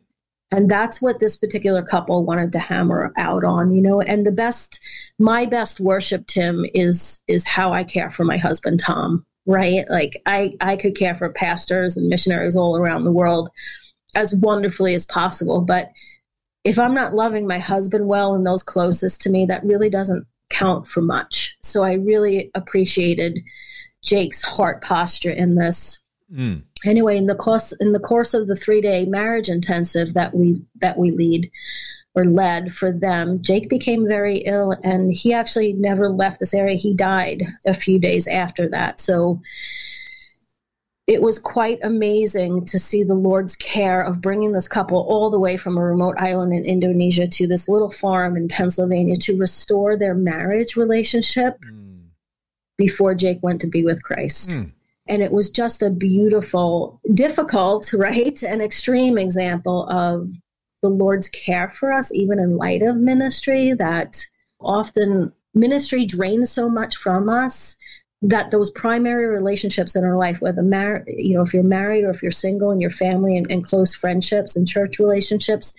And 0.50 0.68
that's 0.68 1.00
what 1.00 1.20
this 1.20 1.38
particular 1.38 1.84
couple 1.84 2.26
wanted 2.26 2.52
to 2.54 2.60
hammer 2.60 3.14
out 3.20 3.44
on, 3.44 3.70
you 3.72 3.84
know. 3.84 4.02
And 4.02 4.26
the 4.26 4.32
best, 4.32 4.84
my 5.20 5.46
best 5.46 5.80
worship, 5.80 6.26
Tim, 6.26 6.66
is 6.74 7.22
is 7.28 7.46
how 7.46 7.72
I 7.72 7.84
care 7.84 8.10
for 8.10 8.24
my 8.24 8.38
husband, 8.38 8.80
Tom. 8.80 9.24
Right? 9.46 9.88
Like 9.92 10.20
I, 10.26 10.56
I 10.60 10.76
could 10.76 10.98
care 10.98 11.14
for 11.14 11.30
pastors 11.30 11.98
and 11.98 12.10
missionaries 12.10 12.56
all 12.56 12.76
around 12.76 13.04
the 13.04 13.12
world 13.12 13.52
as 14.16 14.34
wonderfully 14.34 14.96
as 14.96 15.06
possible. 15.06 15.62
But 15.62 15.92
if 16.64 16.80
I'm 16.80 16.96
not 16.96 17.14
loving 17.14 17.46
my 17.46 17.60
husband 17.60 18.08
well 18.08 18.34
and 18.34 18.44
those 18.44 18.64
closest 18.64 19.22
to 19.22 19.30
me, 19.30 19.46
that 19.46 19.64
really 19.64 19.92
doesn't 19.92 20.26
count 20.50 20.88
for 20.88 21.02
much. 21.04 21.56
So 21.62 21.84
I 21.84 21.94
really 21.94 22.50
appreciated 22.56 23.40
Jake's 24.04 24.42
heart 24.42 24.82
posture 24.82 25.32
in 25.32 25.56
this. 25.56 26.00
Mm. 26.34 26.64
Anyway, 26.86 27.18
in 27.18 27.28
the 27.28 27.36
course 27.36 27.72
in 27.74 27.92
the 27.92 28.00
course 28.00 28.34
of 28.34 28.48
the 28.48 28.56
three 28.56 28.82
day 28.82 29.06
marriage 29.06 29.50
intensive 29.50 30.14
that 30.14 30.34
we 30.34 30.62
that 30.80 30.98
we 30.98 31.12
lead 31.12 31.52
or 32.16 32.26
led 32.26 32.74
for 32.74 32.92
them, 32.92 33.42
Jake 33.42 33.70
became 33.70 34.08
very 34.08 34.40
ill 34.40 34.74
and 34.84 35.14
he 35.14 35.34
actually 35.34 35.74
never 35.74 36.10
left 36.10 36.40
this 36.40 36.54
area. 36.54 36.76
He 36.76 36.94
died 36.94 37.44
a 37.66 37.74
few 37.74 38.00
days 38.00 38.28
after 38.28 38.68
that. 38.70 39.00
So 39.00 39.42
it 41.08 41.22
was 41.22 41.40
quite 41.40 41.80
amazing 41.84 42.66
to 42.66 42.80
see 42.80 43.04
the 43.04 43.16
Lord's 43.16 43.56
care 43.56 44.02
of 44.02 44.22
bringing 44.22 44.52
this 44.52 44.68
couple 44.68 45.00
all 45.00 45.30
the 45.30 45.40
way 45.40 45.58
from 45.58 45.78
a 45.78 45.84
remote 45.84 46.16
island 46.18 46.54
in 46.54 46.64
Indonesia 46.64 47.28
to 47.28 47.48
this 47.48 47.68
little 47.68 47.92
farm 47.92 48.38
in 48.38 48.48
Pennsylvania 48.48 49.16
to 49.18 49.38
restore 49.38 49.98
their 49.98 50.14
marriage 50.14 50.76
relationship 50.76 51.60
mm. 51.62 51.91
Before 52.82 53.14
Jake 53.14 53.44
went 53.44 53.62
to 53.62 53.68
be 53.68 53.84
with 53.84 54.02
Christ. 54.02 54.50
Mm. 54.50 54.72
And 55.08 55.22
it 55.22 55.32
was 55.32 55.52
just 55.52 55.84
a 55.84 55.92
beautiful, 55.92 57.00
difficult, 57.14 57.94
right, 58.08 58.42
an 58.42 58.60
extreme 58.60 59.20
example 59.20 59.88
of 59.88 60.30
the 60.82 60.90
Lord's 60.90 61.30
care 61.30 61.70
for 61.70 61.92
us, 61.92 62.12
even 62.12 62.40
in 62.40 62.58
light 62.58 62.82
of 62.82 62.96
ministry, 62.96 63.74
that 63.74 64.26
often 64.60 65.32
ministry 65.54 66.06
drains 66.06 66.50
so 66.50 66.68
much 66.70 66.96
from 66.96 67.30
us 67.30 67.78
that 68.24 68.50
those 68.50 68.72
primary 68.72 69.28
relationships 69.28 69.96
in 69.96 70.04
our 70.04 70.18
life, 70.18 70.42
whether 70.42 70.64
mar- 70.64 71.04
you 71.08 71.36
know, 71.36 71.42
if 71.42 71.54
you're 71.54 71.64
married 71.64 72.04
or 72.04 72.10
if 72.10 72.24
you're 72.24 72.32
single 72.32 72.72
and 72.72 72.82
your 72.82 72.92
family 72.92 73.38
and, 73.38 73.50
and, 73.52 73.64
close 73.64 73.96
friendships 73.96 74.56
and 74.56 74.68
church 74.68 75.00
relationships, 75.00 75.74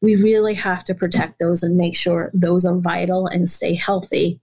we 0.00 0.16
really 0.16 0.54
have 0.54 0.82
to 0.84 0.94
protect 0.94 1.38
those 1.38 1.62
and 1.62 1.76
make 1.76 1.96
sure 1.96 2.30
those 2.34 2.64
are 2.64 2.76
vital 2.76 3.26
and 3.28 3.48
stay 3.48 3.74
healthy 3.74 4.40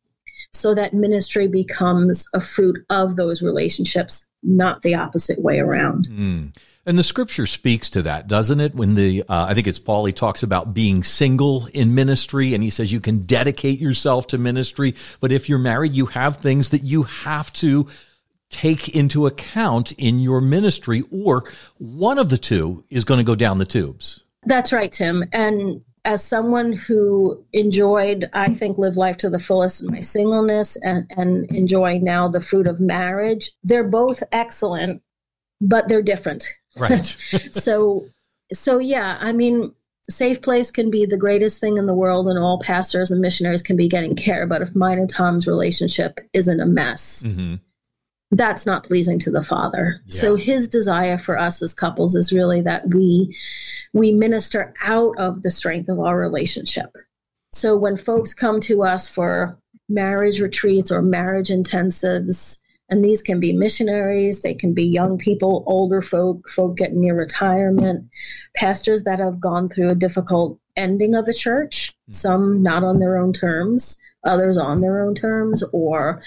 so 0.53 0.75
that 0.75 0.93
ministry 0.93 1.47
becomes 1.47 2.27
a 2.33 2.41
fruit 2.41 2.85
of 2.89 3.15
those 3.15 3.41
relationships, 3.41 4.27
not 4.43 4.81
the 4.81 4.95
opposite 4.95 5.41
way 5.41 5.59
around. 5.59 6.07
Mm. 6.09 6.55
And 6.85 6.97
the 6.97 7.03
scripture 7.03 7.45
speaks 7.45 7.91
to 7.91 8.01
that, 8.01 8.27
doesn't 8.27 8.59
it? 8.59 8.73
When 8.73 8.95
the, 8.95 9.23
uh, 9.29 9.45
I 9.49 9.53
think 9.53 9.67
it's 9.67 9.79
Paul, 9.79 10.05
he 10.05 10.13
talks 10.13 10.41
about 10.41 10.73
being 10.73 11.03
single 11.03 11.67
in 11.67 11.93
ministry 11.93 12.53
and 12.53 12.63
he 12.63 12.71
says 12.71 12.91
you 12.91 12.99
can 12.99 13.25
dedicate 13.25 13.79
yourself 13.79 14.27
to 14.27 14.37
ministry. 14.37 14.95
But 15.19 15.31
if 15.31 15.47
you're 15.47 15.59
married, 15.59 15.93
you 15.93 16.07
have 16.07 16.37
things 16.37 16.69
that 16.69 16.83
you 16.83 17.03
have 17.03 17.53
to 17.53 17.87
take 18.49 18.89
into 18.89 19.27
account 19.27 19.91
in 19.93 20.19
your 20.19 20.41
ministry 20.41 21.03
or 21.11 21.43
one 21.77 22.17
of 22.17 22.29
the 22.29 22.37
two 22.37 22.83
is 22.89 23.05
going 23.05 23.19
to 23.19 23.23
go 23.23 23.35
down 23.35 23.59
the 23.59 23.65
tubes. 23.65 24.21
That's 24.43 24.73
right, 24.73 24.91
Tim. 24.91 25.23
And 25.31 25.81
as 26.03 26.23
someone 26.23 26.73
who 26.73 27.43
enjoyed, 27.53 28.29
I 28.33 28.53
think, 28.53 28.77
live 28.77 28.97
life 28.97 29.17
to 29.17 29.29
the 29.29 29.39
fullest 29.39 29.83
in 29.83 29.91
my 29.91 30.01
singleness 30.01 30.75
and, 30.77 31.09
and 31.15 31.45
enjoy 31.51 31.99
now 31.99 32.27
the 32.27 32.41
fruit 32.41 32.67
of 32.67 32.79
marriage, 32.79 33.51
they're 33.63 33.87
both 33.87 34.23
excellent, 34.31 35.03
but 35.59 35.87
they're 35.87 36.01
different. 36.01 36.45
Right. 36.75 37.05
so, 37.51 38.07
so 38.51 38.79
yeah, 38.79 39.17
I 39.19 39.31
mean, 39.31 39.73
safe 40.09 40.41
place 40.41 40.71
can 40.71 40.89
be 40.89 41.05
the 41.05 41.17
greatest 41.17 41.59
thing 41.59 41.77
in 41.77 41.85
the 41.85 41.93
world, 41.93 42.27
and 42.27 42.39
all 42.39 42.59
pastors 42.59 43.11
and 43.11 43.21
missionaries 43.21 43.61
can 43.61 43.77
be 43.77 43.87
getting 43.87 44.15
care. 44.15 44.47
But 44.47 44.61
if 44.61 44.75
mine 44.75 44.97
and 44.97 45.09
Tom's 45.09 45.47
relationship 45.47 46.19
isn't 46.33 46.59
a 46.59 46.65
mess, 46.65 47.23
mm-hmm. 47.25 47.55
That's 48.31 48.65
not 48.65 48.83
pleasing 48.83 49.19
to 49.19 49.31
the 49.31 49.43
Father. 49.43 50.01
Yeah. 50.05 50.21
So 50.21 50.35
his 50.35 50.69
desire 50.69 51.17
for 51.17 51.37
us 51.37 51.61
as 51.61 51.73
couples 51.73 52.15
is 52.15 52.31
really 52.31 52.61
that 52.61 52.87
we 52.87 53.35
we 53.93 54.13
minister 54.13 54.73
out 54.85 55.17
of 55.17 55.43
the 55.43 55.51
strength 55.51 55.89
of 55.89 55.99
our 55.99 56.17
relationship. 56.17 56.95
So 57.51 57.75
when 57.75 57.97
folks 57.97 58.33
come 58.33 58.61
to 58.61 58.83
us 58.83 59.09
for 59.09 59.59
marriage 59.89 60.39
retreats 60.39 60.91
or 60.91 61.01
marriage 61.01 61.49
intensives, 61.49 62.59
and 62.89 63.03
these 63.03 63.21
can 63.21 63.41
be 63.41 63.51
missionaries, 63.51 64.41
they 64.41 64.53
can 64.53 64.73
be 64.73 64.85
young 64.85 65.17
people, 65.17 65.63
older 65.67 66.01
folk, 66.01 66.49
folk 66.49 66.77
getting 66.77 67.01
near 67.01 67.17
retirement, 67.17 68.09
pastors 68.55 69.03
that 69.03 69.19
have 69.19 69.41
gone 69.41 69.67
through 69.67 69.89
a 69.89 69.95
difficult 69.95 70.57
ending 70.77 71.15
of 71.15 71.27
a 71.27 71.33
church, 71.33 71.93
hmm. 72.07 72.13
some 72.13 72.63
not 72.63 72.83
on 72.83 72.99
their 72.99 73.17
own 73.17 73.33
terms, 73.33 73.99
others 74.23 74.57
on 74.57 74.79
their 74.79 74.99
own 74.99 75.15
terms, 75.15 75.63
or 75.73 76.21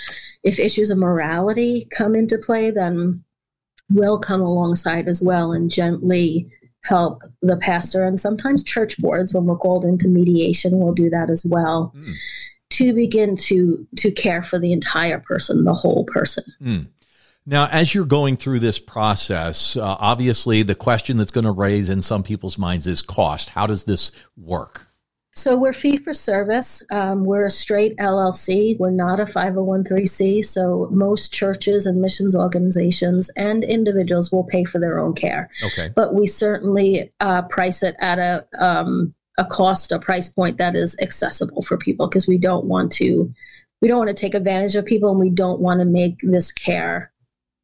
if 0.44 0.60
issues 0.60 0.90
of 0.90 0.98
morality 0.98 1.88
come 1.90 2.14
into 2.14 2.38
play, 2.38 2.70
then 2.70 3.24
we'll 3.90 4.18
come 4.18 4.40
alongside 4.40 5.08
as 5.08 5.20
well 5.22 5.52
and 5.52 5.70
gently 5.70 6.48
help 6.84 7.22
the 7.40 7.56
pastor 7.56 8.04
and 8.04 8.20
sometimes 8.20 8.62
church 8.62 8.98
boards 8.98 9.32
when 9.32 9.44
we're 9.46 9.56
called 9.56 9.84
into 9.86 10.06
mediation 10.06 10.78
will 10.78 10.92
do 10.92 11.08
that 11.08 11.30
as 11.30 11.44
well 11.48 11.92
mm 11.96 12.14
to 12.74 12.92
begin 12.92 13.36
to 13.36 13.86
to 13.96 14.10
care 14.10 14.42
for 14.42 14.58
the 14.58 14.72
entire 14.72 15.20
person, 15.20 15.64
the 15.64 15.74
whole 15.74 16.04
person. 16.04 16.44
Mm. 16.60 16.86
Now, 17.46 17.68
as 17.70 17.94
you're 17.94 18.06
going 18.06 18.36
through 18.36 18.60
this 18.60 18.78
process, 18.78 19.76
uh, 19.76 19.82
obviously 19.82 20.62
the 20.62 20.74
question 20.74 21.18
that's 21.18 21.30
going 21.30 21.44
to 21.44 21.52
raise 21.52 21.90
in 21.90 22.00
some 22.00 22.22
people's 22.22 22.56
minds 22.56 22.86
is 22.86 23.02
cost. 23.02 23.50
How 23.50 23.66
does 23.66 23.84
this 23.84 24.12
work? 24.36 24.88
So 25.36 25.56
we're 25.56 25.72
fee 25.72 25.96
for 25.96 26.14
service. 26.14 26.82
Um, 26.90 27.24
we're 27.24 27.46
a 27.46 27.50
straight 27.50 27.96
LLC. 27.96 28.78
We're 28.78 28.90
not 28.90 29.18
a 29.18 29.24
501c. 29.24 30.44
So 30.44 30.88
most 30.92 31.32
churches 31.32 31.86
and 31.86 32.00
missions 32.00 32.36
organizations 32.36 33.30
and 33.36 33.64
individuals 33.64 34.30
will 34.30 34.44
pay 34.44 34.64
for 34.64 34.78
their 34.78 34.98
own 35.00 35.14
care. 35.14 35.50
Okay. 35.64 35.90
But 35.94 36.14
we 36.14 36.28
certainly 36.28 37.12
uh, 37.18 37.42
price 37.42 37.82
it 37.82 37.96
at 37.98 38.18
a 38.18 38.46
um, 38.58 39.14
a 39.36 39.44
cost, 39.44 39.90
a 39.90 39.98
price 39.98 40.28
point 40.28 40.58
that 40.58 40.76
is 40.76 40.96
accessible 41.00 41.62
for 41.62 41.76
people 41.76 42.06
because 42.06 42.28
we 42.28 42.38
don't 42.38 42.66
want 42.66 42.92
to 42.92 43.32
we 43.80 43.88
don't 43.88 43.98
want 43.98 44.08
to 44.08 44.14
take 44.14 44.34
advantage 44.34 44.76
of 44.76 44.84
people 44.84 45.10
and 45.10 45.18
we 45.18 45.30
don't 45.30 45.60
want 45.60 45.80
to 45.80 45.84
make 45.84 46.20
this 46.22 46.52
care 46.52 47.12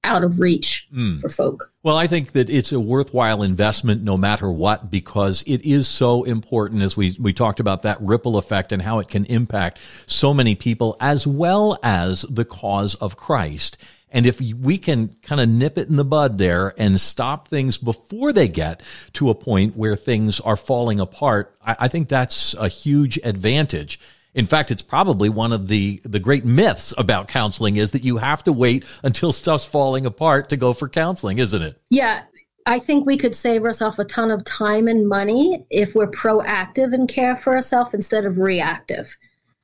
out 0.04 0.25
of 0.25 0.40
reach 0.40 0.87
mm. 0.92 1.21
for 1.21 1.28
folk. 1.28 1.71
Well, 1.83 1.97
I 1.97 2.07
think 2.07 2.33
that 2.33 2.49
it's 2.50 2.73
a 2.73 2.80
worthwhile 2.80 3.42
investment 3.42 4.02
no 4.02 4.16
matter 4.16 4.50
what 4.50 4.90
because 4.90 5.42
it 5.47 5.62
is 5.62 5.88
so 5.88 6.25
important 6.25 6.83
as 6.83 6.97
we 6.97 7.16
we 7.21 7.33
talked 7.33 7.61
about 7.61 7.83
that 7.83 8.00
ripple 8.00 8.37
effect 8.37 8.73
and 8.73 8.83
how 8.83 8.99
it 8.99 9.09
can 9.09 9.26
impact 9.26 9.78
so 10.07 10.33
many 10.33 10.54
people 10.54 10.97
as 11.00 11.26
well 11.26 11.78
as 11.83 12.23
the 12.23 12.45
cause 12.45 12.95
of 12.97 13.16
Christ. 13.16 13.76
And 14.12 14.26
if 14.26 14.40
we 14.40 14.78
can 14.78 15.16
kind 15.23 15.40
of 15.40 15.49
nip 15.49 15.78
it 15.78 15.88
in 15.88 15.97
the 15.97 16.04
bud 16.04 16.38
there 16.38 16.75
and 16.76 17.00
stop 17.00 17.47
things 17.47 17.78
before 17.78 18.33
they 18.33 18.49
get 18.49 18.83
to 19.14 19.30
a 19.30 19.35
point 19.35 19.76
where 19.76 19.95
things 19.95 20.40
are 20.40 20.57
falling 20.57 20.99
apart, 20.99 21.57
I, 21.64 21.76
I 21.80 21.88
think 21.88 22.09
that's 22.09 22.54
a 22.54 22.69
huge 22.69 23.19
advantage. 23.23 24.00
In 24.35 24.47
fact, 24.47 24.71
it's 24.71 24.83
probably 24.83 25.29
one 25.29 25.53
of 25.53 25.69
the, 25.69 26.01
the 26.05 26.21
great 26.21 26.45
myths 26.45 26.95
about 26.97 27.29
counseling 27.29 27.77
is 27.77 27.91
that 27.93 28.05
you 28.05 28.19
have 28.19 28.45
to 28.45 28.53
wait 28.53 28.85
until 29.03 29.33
stuff's 29.33 29.65
falling 29.65 30.07
apart 30.07 30.49
to 30.51 30.57
go 30.57 30.73
for 30.73 30.89
counseling, 30.89 31.39
isn't 31.39 31.63
it? 31.63 31.81
Yeah. 31.91 32.23
I 32.67 32.79
think 32.79 33.07
we 33.07 33.17
could 33.17 33.35
save 33.35 33.65
ourselves 33.65 33.99
a 33.99 34.05
ton 34.05 34.31
of 34.31 34.45
time 34.45 34.87
and 34.87 35.09
money 35.09 35.67
if 35.71 35.95
we're 35.95 36.11
proactive 36.11 36.95
and 36.95 37.09
care 37.09 37.37
for 37.37 37.57
ourselves 37.57 37.95
instead 37.95 38.25
of 38.25 38.39
reactive. 38.39 39.17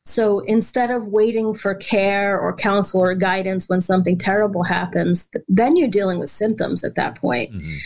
So 0.07 0.41
instead 0.41 0.91
of 0.91 1.09
waiting 1.09 1.55
for 1.55 1.75
care 1.75 2.39
or 2.39 2.55
counsel 2.55 3.01
or 3.01 3.15
guidance 3.15 3.69
when 3.69 3.81
something 3.81 4.17
terrible 4.17 4.63
happens, 4.63 5.29
then 5.49 5.77
you're 5.77 5.89
dealing 5.89 6.19
with 6.19 6.31
symptoms 6.31 6.85
at 6.85 6.95
that 6.95 7.17
point. 7.17 7.53
Mm-hmm. 7.53 7.77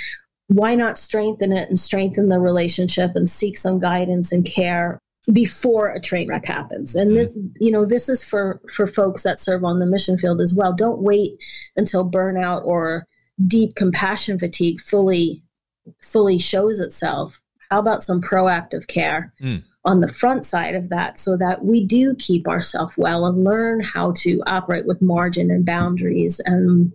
Why 0.49 0.75
not 0.75 0.99
strengthen 0.99 1.53
it 1.53 1.69
and 1.69 1.79
strengthen 1.79 2.29
the 2.29 2.39
relationship 2.39 3.13
and 3.15 3.29
seek 3.29 3.57
some 3.57 3.81
guidance 3.81 4.33
and 4.33 4.45
care 4.45 5.01
before 5.33 5.89
a 5.89 6.01
train 6.01 6.29
wreck 6.29 6.47
happens? 6.47 6.95
And 6.95 7.17
this, 7.17 7.29
mm-hmm. 7.29 7.49
you 7.61 7.71
know, 7.71 7.85
this 7.85 8.09
is 8.09 8.25
for 8.25 8.61
for 8.75 8.87
folks 8.87 9.23
that 9.23 9.41
serve 9.41 9.65
on 9.65 9.79
the 9.79 9.87
mission 9.87 10.19
field 10.19 10.41
as 10.41 10.55
well. 10.55 10.73
Don't 10.73 11.03
wait 11.03 11.33
until 11.77 12.09
burnout 12.09 12.65
or 12.65 13.07
deep 13.47 13.75
compassion 13.75 14.39
fatigue 14.39 14.81
fully 14.81 15.43
fully 16.01 16.39
shows 16.39 16.79
itself. 16.79 17.41
How 17.71 17.79
about 17.79 18.03
some 18.03 18.21
proactive 18.21 18.87
care? 18.87 19.33
Mm 19.41 19.63
on 19.85 20.01
the 20.01 20.09
front 20.09 20.45
side 20.45 20.75
of 20.75 20.91
that 20.91 21.19
so 21.19 21.37
that 21.37 21.65
we 21.65 21.85
do 21.85 22.15
keep 22.17 22.47
ourselves 22.47 22.95
well 22.99 23.27
and 23.27 23.45
learn 23.45 23.81
how 23.81 24.13
to 24.13 24.43
operate 24.47 24.87
with 24.87 25.01
margin 25.01 25.51
and 25.51 25.65
boundaries 25.65 26.41
and 26.45 26.93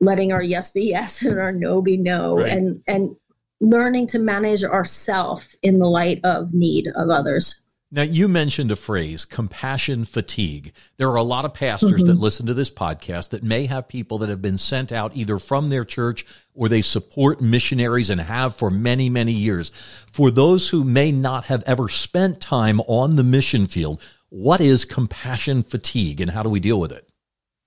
letting 0.00 0.32
our 0.32 0.42
yes 0.42 0.72
be 0.72 0.82
yes 0.86 1.22
and 1.24 1.38
our 1.38 1.52
no 1.52 1.82
be 1.82 1.96
no 1.96 2.38
right. 2.38 2.48
and 2.48 2.82
and 2.86 3.14
learning 3.60 4.08
to 4.08 4.18
manage 4.18 4.64
ourself 4.64 5.54
in 5.62 5.78
the 5.78 5.86
light 5.86 6.20
of 6.24 6.52
need 6.52 6.88
of 6.96 7.10
others 7.10 7.61
Now, 7.94 8.02
you 8.02 8.26
mentioned 8.26 8.72
a 8.72 8.76
phrase, 8.76 9.26
compassion 9.26 10.06
fatigue. 10.06 10.72
There 10.96 11.10
are 11.10 11.16
a 11.16 11.22
lot 11.22 11.44
of 11.44 11.52
pastors 11.52 12.00
mm-hmm. 12.00 12.06
that 12.06 12.18
listen 12.18 12.46
to 12.46 12.54
this 12.54 12.70
podcast 12.70 13.28
that 13.30 13.42
may 13.42 13.66
have 13.66 13.86
people 13.86 14.16
that 14.18 14.30
have 14.30 14.40
been 14.40 14.56
sent 14.56 14.92
out 14.92 15.14
either 15.14 15.38
from 15.38 15.68
their 15.68 15.84
church 15.84 16.24
or 16.54 16.70
they 16.70 16.80
support 16.80 17.42
missionaries 17.42 18.08
and 18.08 18.18
have 18.18 18.56
for 18.56 18.70
many, 18.70 19.10
many 19.10 19.32
years. 19.32 19.72
For 20.10 20.30
those 20.30 20.70
who 20.70 20.84
may 20.84 21.12
not 21.12 21.44
have 21.44 21.62
ever 21.64 21.90
spent 21.90 22.40
time 22.40 22.80
on 22.86 23.16
the 23.16 23.24
mission 23.24 23.66
field, 23.66 24.00
what 24.30 24.62
is 24.62 24.86
compassion 24.86 25.62
fatigue 25.62 26.22
and 26.22 26.30
how 26.30 26.42
do 26.42 26.48
we 26.48 26.60
deal 26.60 26.80
with 26.80 26.92
it? 26.92 27.06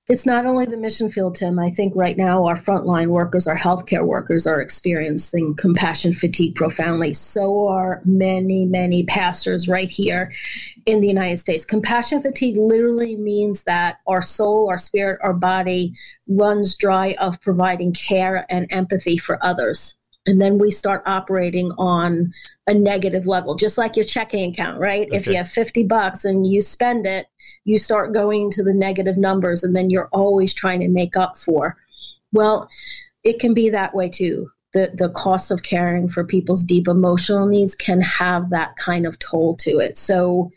It's 0.07 0.25
not 0.27 0.45
only 0.45 0.65
the 0.65 0.77
mission 0.77 1.09
field, 1.09 1.35
Tim. 1.35 1.57
I 1.57 1.71
think 1.71 1.95
right 1.95 2.15
now 2.15 2.45
our 2.45 2.55
frontline 2.55 3.07
workers, 3.07 3.47
our 3.47 3.57
healthcare 3.57 4.05
workers 4.05 4.45
are 4.45 4.62
experiencing 4.62 5.55
compassion 5.55 6.13
fatigue 6.13 6.53
profoundly. 6.53 7.15
So 7.15 7.67
are 7.67 8.01
many, 8.05 8.65
many 8.65 9.03
pastors 9.03 9.67
right 9.67 9.89
here 9.89 10.31
in 10.85 11.01
the 11.01 11.07
United 11.07 11.39
States. 11.39 11.65
Compassion 11.65 12.21
fatigue 12.21 12.55
literally 12.55 13.15
means 13.15 13.63
that 13.63 13.97
our 14.05 14.21
soul, 14.21 14.69
our 14.69 14.77
spirit, 14.77 15.19
our 15.24 15.33
body 15.33 15.95
runs 16.27 16.75
dry 16.75 17.15
of 17.19 17.41
providing 17.41 17.91
care 17.91 18.45
and 18.47 18.67
empathy 18.71 19.17
for 19.17 19.43
others. 19.43 19.95
And 20.27 20.39
then 20.39 20.59
we 20.59 20.69
start 20.69 21.01
operating 21.07 21.71
on 21.79 22.31
a 22.67 22.74
negative 22.74 23.27
level, 23.27 23.55
just 23.55 23.77
like 23.77 23.95
your 23.95 24.05
checking 24.05 24.51
account, 24.51 24.79
right? 24.79 25.07
Okay. 25.07 25.17
If 25.17 25.27
you 25.27 25.36
have 25.36 25.50
50 25.50 25.84
bucks 25.84 26.25
and 26.25 26.45
you 26.45 26.62
spend 26.62 27.05
it, 27.05 27.27
you 27.63 27.77
start 27.77 28.13
going 28.13 28.51
to 28.51 28.63
the 28.63 28.74
negative 28.74 29.17
numbers 29.17 29.63
and 29.63 29.75
then 29.75 29.89
you're 29.89 30.10
always 30.12 30.53
trying 30.53 30.79
to 30.79 30.88
make 30.88 31.15
up 31.15 31.38
for. 31.38 31.77
Well, 32.31 32.69
it 33.24 33.39
can 33.39 33.53
be 33.53 33.69
that 33.69 33.95
way 33.95 34.10
too. 34.10 34.51
The, 34.74 34.91
the 34.93 35.10
cost 35.10 35.51
of 35.51 35.63
caring 35.63 36.10
for 36.10 36.24
people's 36.24 36.63
deep 36.63 36.88
emotional 36.88 37.45
needs 37.45 37.75
can 37.75 38.01
have 38.01 38.50
that 38.50 38.75
kind 38.77 39.05
of 39.05 39.17
toll 39.19 39.55
to 39.57 39.79
it. 39.79 39.98
So, 39.98 40.51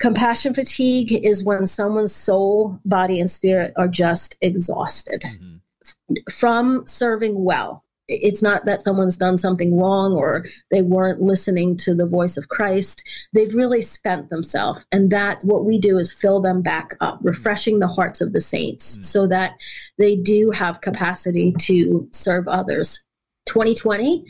compassion 0.00 0.54
fatigue 0.54 1.12
is 1.12 1.44
when 1.44 1.66
someone's 1.66 2.14
soul, 2.14 2.80
body, 2.84 3.20
and 3.20 3.30
spirit 3.30 3.74
are 3.76 3.88
just 3.88 4.36
exhausted 4.40 5.22
mm-hmm. 5.22 6.14
from 6.30 6.86
serving 6.86 7.44
well 7.44 7.83
it's 8.08 8.42
not 8.42 8.66
that 8.66 8.82
someone's 8.82 9.16
done 9.16 9.38
something 9.38 9.78
wrong 9.78 10.12
or 10.12 10.46
they 10.70 10.82
weren't 10.82 11.20
listening 11.20 11.76
to 11.78 11.94
the 11.94 12.06
voice 12.06 12.36
of 12.36 12.48
Christ. 12.48 13.06
They've 13.32 13.54
really 13.54 13.82
spent 13.82 14.30
themselves. 14.30 14.84
And 14.92 15.10
that 15.10 15.42
what 15.42 15.64
we 15.64 15.78
do 15.78 15.98
is 15.98 16.12
fill 16.12 16.40
them 16.40 16.60
back 16.60 16.96
up, 17.00 17.18
refreshing 17.22 17.78
the 17.78 17.88
hearts 17.88 18.20
of 18.20 18.32
the 18.32 18.40
saints 18.40 18.98
mm. 18.98 19.04
so 19.04 19.26
that 19.28 19.54
they 19.98 20.16
do 20.16 20.50
have 20.50 20.82
capacity 20.82 21.54
to 21.60 22.08
serve 22.12 22.46
others. 22.46 23.04
2020, 23.46 24.24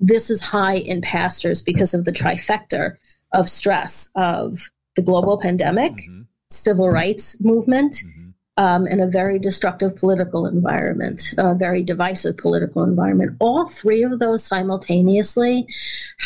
this 0.00 0.30
is 0.30 0.40
high 0.40 0.76
in 0.76 1.00
pastors 1.00 1.62
because 1.62 1.94
of 1.94 2.04
the 2.04 2.12
trifecta 2.12 2.96
of 3.32 3.48
stress 3.48 4.10
of 4.14 4.70
the 4.96 5.02
global 5.02 5.38
pandemic, 5.38 5.92
mm-hmm. 5.92 6.22
civil 6.50 6.88
rights 6.88 7.40
movement, 7.42 7.94
mm-hmm 7.94 8.23
um, 8.56 8.86
in 8.86 9.00
a 9.00 9.06
very 9.06 9.38
destructive 9.38 9.96
political 9.96 10.46
environment, 10.46 11.34
a 11.38 11.54
very 11.54 11.82
divisive 11.82 12.36
political 12.36 12.82
environment. 12.82 13.36
All 13.40 13.66
three 13.66 14.02
of 14.02 14.18
those 14.18 14.44
simultaneously 14.44 15.66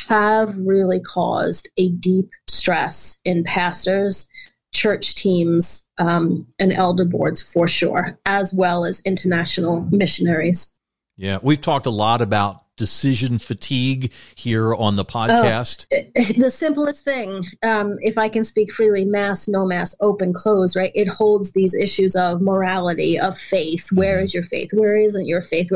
have 0.08 0.56
really 0.58 1.00
caused 1.00 1.68
a 1.78 1.88
deep 1.88 2.30
stress 2.46 3.18
in 3.24 3.44
pastors, 3.44 4.28
church 4.74 5.14
teams, 5.14 5.86
um, 5.98 6.46
and 6.58 6.72
elder 6.72 7.04
boards 7.04 7.40
for 7.40 7.66
sure, 7.66 8.18
as 8.26 8.52
well 8.52 8.84
as 8.84 9.00
international 9.00 9.88
missionaries. 9.90 10.74
Yeah, 11.16 11.38
we've 11.42 11.60
talked 11.60 11.86
a 11.86 11.90
lot 11.90 12.20
about 12.20 12.62
decision 12.78 13.38
fatigue 13.38 14.12
here 14.34 14.74
on 14.74 14.96
the 14.96 15.04
podcast? 15.04 15.86
Oh, 15.92 16.32
the 16.38 16.50
simplest 16.50 17.04
thing, 17.04 17.44
um, 17.62 17.98
if 18.00 18.16
I 18.16 18.28
can 18.28 18.44
speak 18.44 18.72
freely, 18.72 19.04
mass, 19.04 19.48
no 19.48 19.66
mass, 19.66 19.94
open, 20.00 20.32
close, 20.32 20.74
right? 20.74 20.92
It 20.94 21.08
holds 21.08 21.52
these 21.52 21.74
issues 21.74 22.16
of 22.16 22.40
morality, 22.40 23.18
of 23.18 23.36
faith. 23.36 23.88
Where 23.92 24.16
mm-hmm. 24.16 24.24
is 24.24 24.34
your 24.34 24.44
faith? 24.44 24.70
Where 24.72 24.96
isn't 24.96 25.26
your 25.26 25.42
faith? 25.42 25.70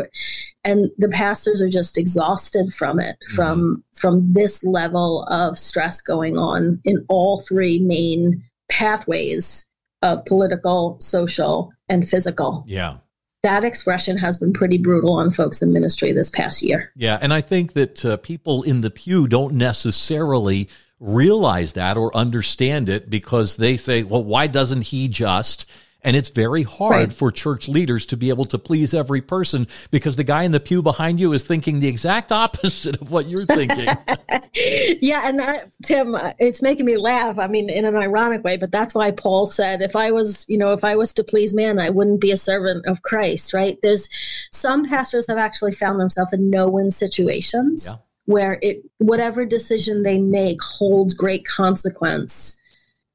And 0.64 0.90
the 0.96 1.08
pastors 1.08 1.60
are 1.60 1.68
just 1.68 1.98
exhausted 1.98 2.72
from 2.72 2.98
it, 3.00 3.16
mm-hmm. 3.16 3.36
from 3.36 3.84
from 3.94 4.32
this 4.32 4.64
level 4.64 5.24
of 5.24 5.58
stress 5.58 6.00
going 6.00 6.38
on 6.38 6.80
in 6.84 7.04
all 7.08 7.40
three 7.40 7.78
main 7.78 8.42
pathways 8.70 9.66
of 10.00 10.24
political, 10.24 10.98
social, 11.00 11.72
and 11.88 12.08
physical. 12.08 12.64
Yeah 12.66 12.96
that 13.42 13.64
expression 13.64 14.16
has 14.18 14.36
been 14.36 14.52
pretty 14.52 14.78
brutal 14.78 15.14
on 15.14 15.30
folks 15.30 15.62
in 15.62 15.72
ministry 15.72 16.12
this 16.12 16.30
past 16.30 16.62
year. 16.62 16.92
Yeah, 16.94 17.18
and 17.20 17.34
I 17.34 17.40
think 17.40 17.72
that 17.72 18.04
uh, 18.04 18.16
people 18.18 18.62
in 18.62 18.80
the 18.80 18.90
pew 18.90 19.26
don't 19.26 19.54
necessarily 19.54 20.68
realize 21.00 21.72
that 21.72 21.96
or 21.96 22.16
understand 22.16 22.88
it 22.88 23.10
because 23.10 23.56
they 23.56 23.76
say, 23.76 24.04
well, 24.04 24.22
why 24.22 24.46
doesn't 24.46 24.82
he 24.82 25.08
just? 25.08 25.68
And 26.04 26.16
it's 26.16 26.30
very 26.30 26.64
hard 26.64 26.92
right. 26.92 27.12
for 27.12 27.30
church 27.30 27.68
leaders 27.68 28.06
to 28.06 28.16
be 28.16 28.28
able 28.28 28.44
to 28.46 28.58
please 28.58 28.92
every 28.92 29.20
person 29.20 29.68
because 29.90 30.16
the 30.16 30.24
guy 30.24 30.42
in 30.42 30.50
the 30.50 30.58
pew 30.58 30.82
behind 30.82 31.20
you 31.20 31.32
is 31.32 31.44
thinking 31.44 31.80
the 31.80 31.88
exact 31.88 32.32
opposite 32.32 33.00
of 33.00 33.10
what 33.10 33.28
you're 33.28 33.46
thinking. 33.46 33.86
yeah, 35.00 35.28
and 35.28 35.40
uh, 35.40 35.60
Tim, 35.84 36.14
uh, 36.14 36.32
it's 36.38 36.60
making 36.60 36.86
me 36.86 36.96
laugh. 36.96 37.38
I 37.38 37.46
mean, 37.46 37.70
in 37.70 37.84
an 37.84 37.96
ironic 37.96 38.42
way, 38.42 38.56
but 38.56 38.72
that's 38.72 38.94
why 38.94 39.12
Paul 39.12 39.46
said, 39.46 39.80
if 39.80 39.94
I 39.94 40.10
was, 40.10 40.44
you 40.48 40.58
know, 40.58 40.72
if 40.72 40.82
I 40.82 40.96
was 40.96 41.12
to 41.14 41.24
please 41.24 41.54
man, 41.54 41.78
I 41.78 41.90
wouldn't 41.90 42.20
be 42.20 42.32
a 42.32 42.36
servant 42.36 42.86
of 42.86 43.02
Christ, 43.02 43.52
right? 43.52 43.78
There's 43.82 44.08
some 44.50 44.84
pastors 44.84 45.26
have 45.28 45.38
actually 45.38 45.72
found 45.72 46.00
themselves 46.00 46.32
in 46.32 46.50
no 46.50 46.68
win 46.68 46.90
situations. 46.90 47.86
Yeah. 47.88 47.96
Where 48.26 48.58
it, 48.62 48.84
whatever 48.98 49.44
decision 49.44 50.04
they 50.04 50.16
make 50.16 50.62
holds 50.62 51.12
great 51.12 51.44
consequence 51.44 52.56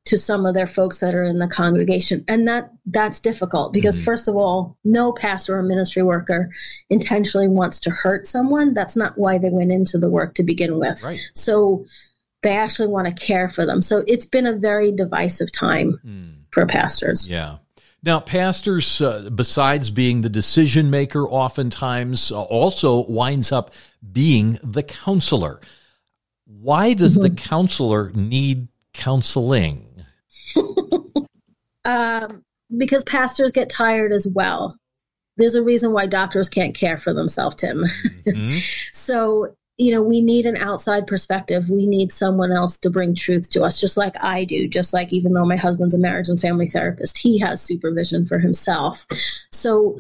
to 0.08 0.18
some 0.18 0.46
of 0.46 0.54
their 0.54 0.68
folks 0.68 1.00
that 1.00 1.14
are 1.14 1.24
in 1.24 1.40
the 1.40 1.48
congregation 1.48 2.24
and 2.28 2.48
that 2.48 2.72
that's 2.86 3.20
difficult 3.20 3.74
because 3.74 3.96
mm-hmm. 3.96 4.06
first 4.06 4.28
of 4.28 4.36
all 4.36 4.78
no 4.84 5.12
pastor 5.12 5.58
or 5.58 5.64
ministry 5.64 6.02
worker 6.02 6.50
intentionally 6.90 7.48
wants 7.48 7.80
to 7.80 7.90
hurt 7.90 8.28
someone 8.28 8.74
that's 8.74 8.96
not 8.96 9.18
why 9.18 9.38
they 9.38 9.50
went 9.50 9.72
into 9.72 9.98
the 9.98 10.10
work 10.10 10.34
to 10.34 10.44
begin 10.44 10.80
with 10.80 11.04
right. 11.04 11.20
so 11.34 11.86
they 12.42 12.56
actually 12.56 12.88
want 12.88 13.08
to 13.08 13.26
care 13.26 13.50
for 13.50 13.66
them 13.66 13.82
so 13.82 14.04
it's 14.08 14.26
been 14.26 14.48
a 14.48 14.54
very 14.54 14.92
divisive 14.92 15.52
time 15.52 16.00
mm. 16.06 16.34
for 16.52 16.66
pastors 16.66 17.30
yeah 17.30 17.58
now, 18.04 18.20
pastors, 18.20 19.02
uh, 19.02 19.30
besides 19.34 19.90
being 19.90 20.22
the 20.22 20.30
decision 20.30 20.90
maker, 20.90 21.28
oftentimes 21.28 22.32
uh, 22.32 22.42
also 22.42 23.06
winds 23.08 23.52
up 23.52 23.74
being 24.12 24.60
the 24.64 24.84
counselor. 24.84 25.60
Why 26.46 26.94
does 26.94 27.14
mm-hmm. 27.14 27.24
the 27.24 27.30
counselor 27.32 28.12
need 28.12 28.68
counseling? 28.94 29.87
Um, 31.86 32.44
because 32.76 33.04
pastors 33.06 33.52
get 33.52 33.70
tired 33.70 34.12
as 34.12 34.28
well. 34.28 34.78
There's 35.38 35.56
a 35.56 35.64
reason 35.64 35.94
why 35.94 36.08
doctors 36.08 36.50
can't 36.50 36.76
care 36.76 36.98
for 36.98 37.14
themselves, 37.14 37.56
Tim. 37.56 37.86
Mm-hmm. 38.26 38.58
so, 38.94 39.56
you 39.78 39.92
know, 39.92 40.02
we 40.02 40.20
need 40.20 40.46
an 40.48 40.58
outside 40.58 41.06
perspective. 41.06 41.70
We 41.70 41.86
need 41.86 42.12
someone 42.12 42.52
else 42.52 42.78
to 42.80 42.90
bring 42.90 43.14
truth 43.14 43.50
to 43.52 43.62
us, 43.64 43.80
just 43.80 43.98
like 43.98 44.16
I 44.22 44.46
do, 44.46 44.68
just 44.68 44.94
like 44.94 45.14
even 45.14 45.34
though 45.34 45.46
my 45.46 45.56
husband's 45.56 45.94
a 45.94 46.00
marriage 46.00 46.30
and 46.30 46.42
family 46.42 46.68
therapist, 46.68 47.20
he 47.20 47.38
has 47.40 47.62
supervision 47.62 48.26
for 48.26 48.40
himself. 48.40 49.06
So, 49.52 50.00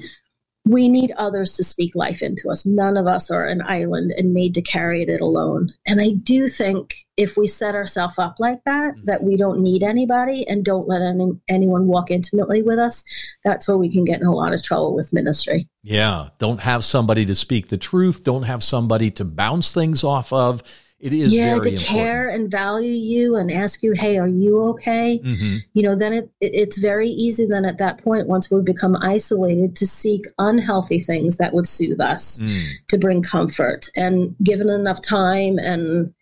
we 0.68 0.90
need 0.90 1.12
others 1.18 1.56
to 1.56 1.64
speak 1.64 1.96
life 1.96 2.22
into 2.22 2.50
us. 2.50 2.66
None 2.66 2.98
of 2.98 3.08
us 3.08 3.32
are 3.32 3.46
an 3.46 3.62
island 3.66 4.14
and 4.18 4.34
made 4.34 4.54
to 4.56 4.62
carry 4.62 5.04
it 5.04 5.22
alone. 5.22 5.74
And 5.86 6.02
I 6.02 6.12
do 6.12 6.48
think 6.48 7.06
if 7.16 7.38
we 7.38 7.48
set 7.48 7.76
ourselves 7.76 8.18
up 8.18 8.36
like 8.40 8.64
that, 8.66 8.94
mm-hmm. 8.94 9.06
that 9.06 9.24
we 9.24 9.38
don't 9.38 9.60
need 9.60 9.84
anybody 9.84 10.48
and 10.48 10.64
don't 10.64 10.88
let 10.88 11.02
any, 11.02 11.32
anyone 11.48 11.88
walk 11.88 12.12
intimately 12.12 12.62
with 12.62 12.80
us, 12.80 13.04
that's 13.44 13.68
where 13.68 13.78
we 13.78 13.92
can 13.92 14.06
get 14.06 14.22
in 14.22 14.28
a 14.28 14.36
lot 14.36 14.54
of 14.54 14.62
trouble 14.62 14.94
with 14.94 15.14
ministry. 15.14 15.68
Yeah. 15.84 16.30
Don't 16.38 16.60
have 16.60 16.84
somebody 16.84 17.26
to 17.26 17.36
speak 17.36 17.70
the 17.70 17.78
truth. 17.78 18.24
Don't 18.24 18.44
have 18.44 18.64
somebody 18.64 19.12
to 19.12 19.26
bounce 19.26 19.74
things 19.74 20.04
off 20.04 20.32
of 20.34 20.62
it 21.00 21.14
is 21.14 21.36
yeah 21.36 21.52
to 21.52 21.56
important. 21.58 21.80
care 21.80 22.30
and 22.30 22.50
value 22.50 22.92
you 22.92 23.36
and 23.36 23.52
ask 23.52 23.84
you 23.84 23.94
hey 23.94 24.18
are 24.18 24.28
you 24.28 24.62
okay 24.62 25.20
mm-hmm. 25.24 25.58
you 25.74 25.84
know 25.84 25.96
then 25.96 26.12
it, 26.12 26.30
it, 26.42 26.52
it's 26.54 26.78
very 26.78 27.10
easy 27.10 27.46
then 27.46 27.66
at 27.66 27.78
that 27.78 28.04
point 28.04 28.28
once 28.28 28.50
we 28.50 28.62
become 28.62 28.96
isolated 29.02 29.76
to 29.76 29.86
seek 29.86 30.26
unhealthy 30.40 31.00
things 31.00 31.38
that 31.38 31.54
would 31.54 31.68
soothe 31.68 32.02
us 32.02 32.40
mm. 32.40 32.68
to 32.88 32.98
bring 32.98 33.22
comfort 33.22 33.90
and 33.96 34.36
given 34.44 34.70
enough 34.70 35.02
time 35.02 35.60
and 35.60 36.14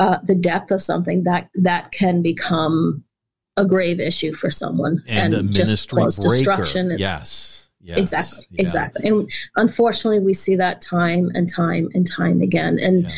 uh, 0.00 0.18
the 0.24 0.34
depth 0.34 0.70
of 0.70 0.82
something 0.82 1.24
that 1.24 1.48
that 1.54 1.90
can 1.92 2.22
become 2.22 3.04
a 3.56 3.64
grave 3.64 3.98
issue 3.98 4.32
for 4.32 4.50
someone 4.50 5.02
and, 5.08 5.34
and 5.34 5.54
just 5.54 5.90
cause 5.90 6.18
breaker. 6.18 6.34
destruction 6.34 6.90
and, 6.90 7.00
yes 7.00 7.54
Yes, 7.80 7.98
exactly 7.98 8.44
yeah. 8.50 8.60
exactly 8.60 9.08
and 9.08 9.30
unfortunately 9.54 10.18
we 10.18 10.34
see 10.34 10.56
that 10.56 10.82
time 10.82 11.30
and 11.34 11.48
time 11.48 11.88
and 11.94 12.06
time 12.10 12.42
again 12.42 12.76
and 12.80 13.04
yeah 13.04 13.10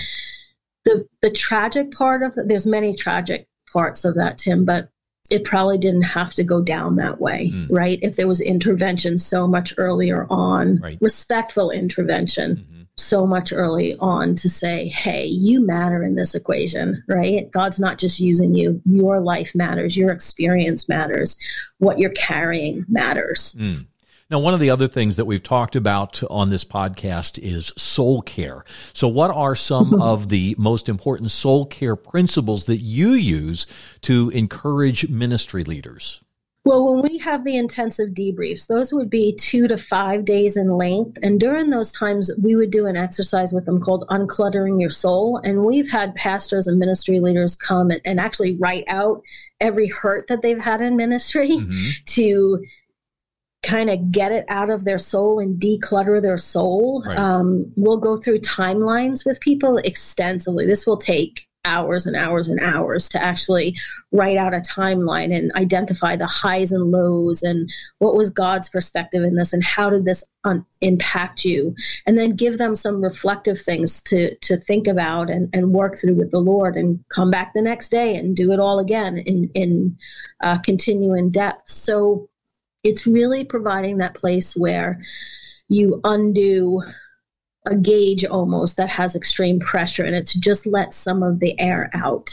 the 0.84 1.06
the 1.22 1.30
tragic 1.30 1.92
part 1.92 2.22
of 2.22 2.34
there's 2.36 2.66
many 2.66 2.94
tragic 2.94 3.48
parts 3.72 4.04
of 4.04 4.14
that, 4.16 4.38
Tim, 4.38 4.64
but 4.64 4.90
it 5.30 5.44
probably 5.44 5.78
didn't 5.78 6.02
have 6.02 6.34
to 6.34 6.42
go 6.42 6.60
down 6.60 6.96
that 6.96 7.20
way, 7.20 7.50
mm. 7.54 7.68
right? 7.70 7.98
If 8.02 8.16
there 8.16 8.26
was 8.26 8.40
intervention 8.40 9.16
so 9.16 9.46
much 9.46 9.72
earlier 9.78 10.26
on, 10.28 10.78
right. 10.78 10.98
respectful 11.00 11.70
intervention. 11.70 12.56
Mm-hmm. 12.56 12.76
so 12.96 13.26
much 13.26 13.50
early 13.50 13.96
on 13.98 14.34
to 14.34 14.50
say, 14.50 14.88
hey, 14.88 15.24
you 15.24 15.64
matter 15.64 16.02
in 16.02 16.16
this 16.16 16.34
equation, 16.34 17.02
right? 17.08 17.50
God's 17.50 17.80
not 17.80 17.98
just 17.98 18.20
using 18.20 18.54
you. 18.54 18.82
Your 18.84 19.20
life 19.20 19.54
matters. 19.54 19.96
Your 19.96 20.10
experience 20.10 20.86
matters. 20.86 21.38
What 21.78 21.98
you're 21.98 22.10
carrying 22.10 22.84
matters. 22.88 23.54
Mm. 23.58 23.86
Now, 24.30 24.38
one 24.38 24.54
of 24.54 24.60
the 24.60 24.70
other 24.70 24.86
things 24.86 25.16
that 25.16 25.24
we've 25.24 25.42
talked 25.42 25.74
about 25.74 26.22
on 26.30 26.50
this 26.50 26.64
podcast 26.64 27.40
is 27.40 27.72
soul 27.76 28.22
care. 28.22 28.64
So, 28.92 29.08
what 29.08 29.32
are 29.32 29.56
some 29.56 29.94
of 30.00 30.28
the 30.28 30.54
most 30.56 30.88
important 30.88 31.32
soul 31.32 31.66
care 31.66 31.96
principles 31.96 32.66
that 32.66 32.76
you 32.76 33.10
use 33.12 33.66
to 34.02 34.30
encourage 34.30 35.08
ministry 35.08 35.64
leaders? 35.64 36.22
Well, 36.62 36.92
when 36.92 37.02
we 37.02 37.18
have 37.18 37.44
the 37.44 37.56
intensive 37.56 38.10
debriefs, 38.10 38.66
those 38.66 38.92
would 38.92 39.08
be 39.08 39.32
two 39.32 39.66
to 39.66 39.78
five 39.78 40.26
days 40.26 40.58
in 40.58 40.68
length. 40.68 41.18
And 41.22 41.40
during 41.40 41.70
those 41.70 41.90
times, 41.90 42.30
we 42.40 42.54
would 42.54 42.70
do 42.70 42.86
an 42.86 42.98
exercise 42.98 43.50
with 43.50 43.64
them 43.64 43.80
called 43.80 44.06
Uncluttering 44.10 44.78
Your 44.78 44.90
Soul. 44.90 45.40
And 45.42 45.64
we've 45.64 45.90
had 45.90 46.14
pastors 46.14 46.66
and 46.66 46.78
ministry 46.78 47.18
leaders 47.18 47.56
come 47.56 47.90
and, 47.90 48.00
and 48.04 48.20
actually 48.20 48.56
write 48.56 48.84
out 48.88 49.22
every 49.58 49.88
hurt 49.88 50.28
that 50.28 50.42
they've 50.42 50.60
had 50.60 50.82
in 50.82 50.96
ministry 50.96 51.48
mm-hmm. 51.48 51.90
to 52.04 52.62
kind 53.62 53.90
of 53.90 54.10
get 54.10 54.32
it 54.32 54.44
out 54.48 54.70
of 54.70 54.84
their 54.84 54.98
soul 54.98 55.38
and 55.38 55.60
declutter 55.60 56.20
their 56.20 56.38
soul. 56.38 57.02
Right. 57.06 57.18
Um, 57.18 57.72
we'll 57.76 57.98
go 57.98 58.16
through 58.16 58.38
timelines 58.38 59.24
with 59.24 59.40
people 59.40 59.76
extensively. 59.78 60.66
This 60.66 60.86
will 60.86 60.96
take 60.96 61.46
hours 61.64 62.06
and 62.06 62.16
hours 62.16 62.48
and 62.48 62.58
hours 62.60 63.06
to 63.06 63.22
actually 63.22 63.76
write 64.12 64.38
out 64.38 64.54
a 64.54 64.60
timeline 64.60 65.34
and 65.34 65.52
identify 65.56 66.16
the 66.16 66.26
highs 66.26 66.72
and 66.72 66.90
lows 66.90 67.42
and 67.42 67.70
what 67.98 68.16
was 68.16 68.30
God's 68.30 68.70
perspective 68.70 69.22
in 69.22 69.34
this 69.34 69.52
and 69.52 69.62
how 69.62 69.90
did 69.90 70.06
this 70.06 70.24
un- 70.44 70.64
impact 70.80 71.44
you 71.44 71.74
and 72.06 72.16
then 72.16 72.34
give 72.34 72.56
them 72.56 72.74
some 72.74 73.02
reflective 73.02 73.60
things 73.60 74.00
to 74.02 74.34
to 74.36 74.56
think 74.56 74.86
about 74.86 75.28
and, 75.28 75.54
and 75.54 75.72
work 75.72 75.98
through 75.98 76.14
with 76.14 76.30
the 76.30 76.40
Lord 76.40 76.76
and 76.76 77.04
come 77.10 77.30
back 77.30 77.52
the 77.52 77.60
next 77.60 77.90
day 77.90 78.16
and 78.16 78.34
do 78.34 78.52
it 78.52 78.60
all 78.60 78.78
again 78.78 79.18
in 79.18 79.50
in 79.54 79.98
uh, 80.42 80.56
continue 80.58 81.14
in 81.14 81.30
depth 81.30 81.70
so 81.70 82.29
it's 82.82 83.06
really 83.06 83.44
providing 83.44 83.98
that 83.98 84.14
place 84.14 84.56
where 84.56 85.00
you 85.68 86.00
undo 86.04 86.82
a 87.66 87.76
gauge 87.76 88.24
almost 88.24 88.76
that 88.76 88.88
has 88.88 89.14
extreme 89.14 89.60
pressure 89.60 90.04
and 90.04 90.16
it's 90.16 90.34
just 90.34 90.66
let 90.66 90.94
some 90.94 91.22
of 91.22 91.40
the 91.40 91.58
air 91.60 91.90
out 91.92 92.30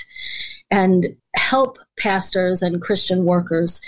and 0.71 1.15
help 1.36 1.77
pastors 1.97 2.62
and 2.62 2.81
Christian 2.81 3.25
workers 3.25 3.81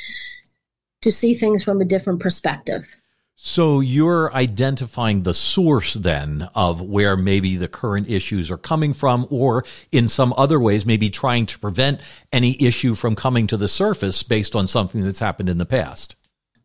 to 1.02 1.12
see 1.12 1.34
things 1.34 1.64
from 1.64 1.82
a 1.82 1.86
different 1.86 2.20
perspective. 2.20 2.98
So 3.42 3.80
you're 3.80 4.34
identifying 4.34 5.24
the 5.24 5.34
source 5.34 5.94
then 5.94 6.50
of 6.56 6.82
where 6.82 7.16
maybe 7.16 7.56
the 7.56 7.70
current 7.70 8.10
issues 8.10 8.52
are 8.52 8.58
coming 8.58 8.92
from, 8.92 9.26
or 9.30 9.64
in 9.94 10.10
some 10.10 10.34
other 10.36 10.60
ways, 10.60 10.86
maybe 10.86 11.10
trying 11.10 11.46
to 11.46 11.60
prevent 11.60 12.02
any 12.34 12.62
issue 12.62 12.96
from 12.96 13.16
coming 13.16 13.48
to 13.48 13.56
the 13.56 13.70
surface 13.70 14.24
based 14.24 14.58
on 14.58 14.68
something 14.68 15.02
that's 15.02 15.20
happened 15.20 15.48
in 15.48 15.58
the 15.58 15.66
past. 15.66 16.18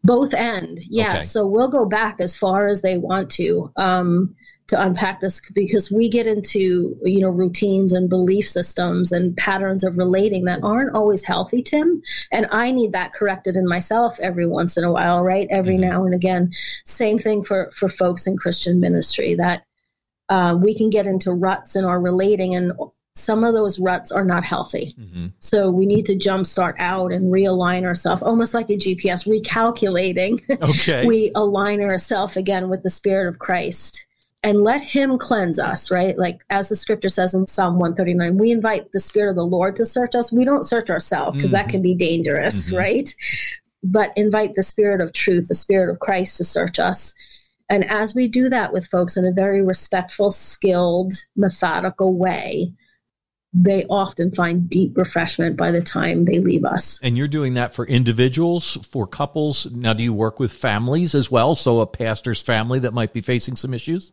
Both 0.05 0.35
end, 0.35 0.81
yeah. 0.89 1.15
Okay. 1.15 1.23
So 1.23 1.47
we'll 1.47 1.69
go 1.69 1.87
back 1.87 2.17
as 2.21 2.37
far 2.37 2.69
as 2.69 2.83
they 2.83 2.99
want 2.99 3.31
to. 3.33 3.73
Um, 3.77 4.37
to 4.67 4.81
unpack 4.81 5.21
this 5.21 5.43
because 5.55 5.91
we 5.91 6.09
get 6.09 6.27
into 6.27 6.97
you 7.05 7.21
know 7.21 7.29
routines 7.29 7.93
and 7.93 8.09
belief 8.09 8.49
systems 8.49 9.13
and 9.13 9.37
patterns 9.37 9.85
of 9.85 9.99
relating 9.99 10.45
that 10.45 10.61
aren't 10.63 10.95
always 10.95 11.23
healthy 11.23 11.63
tim 11.63 12.01
and 12.33 12.47
i 12.51 12.71
need 12.71 12.93
that 12.93 13.13
corrected 13.13 13.57
in 13.57 13.69
myself 13.69 14.19
every 14.21 14.47
once 14.47 14.77
in 14.77 14.85
a 14.85 14.91
while 14.91 15.23
right 15.23 15.47
every 15.51 15.75
mm-hmm. 15.75 15.91
now 15.91 16.05
and 16.05 16.15
again 16.15 16.51
same 16.85 17.19
thing 17.19 17.45
for 17.45 17.71
for 17.75 17.89
folks 17.89 18.27
in 18.27 18.37
christian 18.37 18.81
ministry 18.81 19.35
that 19.35 19.65
uh, 20.31 20.57
we 20.59 20.75
can 20.75 20.89
get 20.89 21.07
into 21.07 21.31
ruts 21.31 21.77
in 21.77 21.85
our 21.85 22.01
relating 22.01 22.55
and 22.55 22.73
some 23.25 23.45
of 23.45 23.55
those 23.55 23.79
ruts 23.79 24.13
are 24.13 24.25
not 24.25 24.45
healthy. 24.45 24.95
Mm-hmm. 24.99 25.27
So 25.39 25.71
we 25.71 25.87
need 25.87 26.07
to 26.07 26.17
jumpstart 26.17 26.75
out 26.79 27.13
and 27.13 27.33
realign 27.33 27.85
ourselves, 27.85 28.23
almost 28.23 28.55
like 28.55 28.71
a 28.71 28.77
GPS, 28.77 29.27
recalculating. 29.27 30.41
Okay. 30.63 31.07
we 31.07 31.31
align 31.35 31.81
ourselves 31.81 32.37
again 32.37 32.69
with 32.69 32.83
the 32.83 32.91
Spirit 32.91 33.29
of 33.29 33.39
Christ 33.39 34.05
and 34.45 34.63
let 34.63 34.83
him 34.83 35.17
cleanse 35.17 35.59
us, 35.59 35.91
right? 35.91 36.19
Like 36.19 36.45
as 36.51 36.69
the 36.69 36.77
scripture 36.77 37.09
says 37.09 37.33
in 37.33 37.47
Psalm 37.47 37.79
139, 37.79 38.37
we 38.37 38.51
invite 38.51 38.93
the 38.93 39.01
spirit 39.01 39.31
of 39.31 39.37
the 39.37 39.47
Lord 39.47 39.75
to 39.77 39.87
search 39.87 40.15
us. 40.15 40.31
We 40.31 40.45
don't 40.45 40.65
search 40.65 40.91
ourselves 40.91 41.37
because 41.37 41.51
mm-hmm. 41.51 41.67
that 41.67 41.71
can 41.71 41.81
be 41.81 41.95
dangerous, 41.95 42.67
mm-hmm. 42.67 42.77
right? 42.77 43.15
But 43.83 44.13
invite 44.17 44.55
the 44.55 44.63
spirit 44.63 45.01
of 45.01 45.15
truth, 45.15 45.49
the 45.49 45.55
spirit 45.55 45.91
of 45.91 45.99
Christ 45.99 46.37
to 46.37 46.45
search 46.45 46.79
us. 46.79 47.15
And 47.71 47.91
as 47.91 48.15
we 48.15 48.29
do 48.29 48.51
that 48.51 48.71
with 48.71 48.91
folks 48.91 49.17
in 49.17 49.25
a 49.25 49.33
very 49.33 49.63
respectful, 49.63 50.31
skilled, 50.31 51.15
methodical 51.35 52.15
way, 52.15 52.71
they 53.55 53.85
often 53.85 54.33
find 54.33 54.69
deep 54.69 54.97
refreshment 54.97 55.57
by 55.57 55.71
the 55.71 55.81
time 55.81 56.25
they 56.25 56.41
leave 56.41 56.65
us. 56.65 56.99
And 57.03 57.17
you're 57.17 57.29
doing 57.29 57.55
that 57.55 57.73
for 57.73 57.87
individuals, 57.87 58.77
for 58.91 59.07
couples. 59.07 59.71
Now, 59.71 59.93
do 59.93 60.03
you 60.03 60.13
work 60.13 60.41
with 60.41 60.53
families 60.53 61.15
as 61.15 61.31
well? 61.31 61.55
So, 61.55 61.81
a 61.81 61.87
pastor's 61.87 62.43
family 62.43 62.81
that 62.81 62.93
might 62.93 63.13
be 63.13 63.21
facing 63.21 63.55
some 63.55 63.73
issues? 63.73 64.11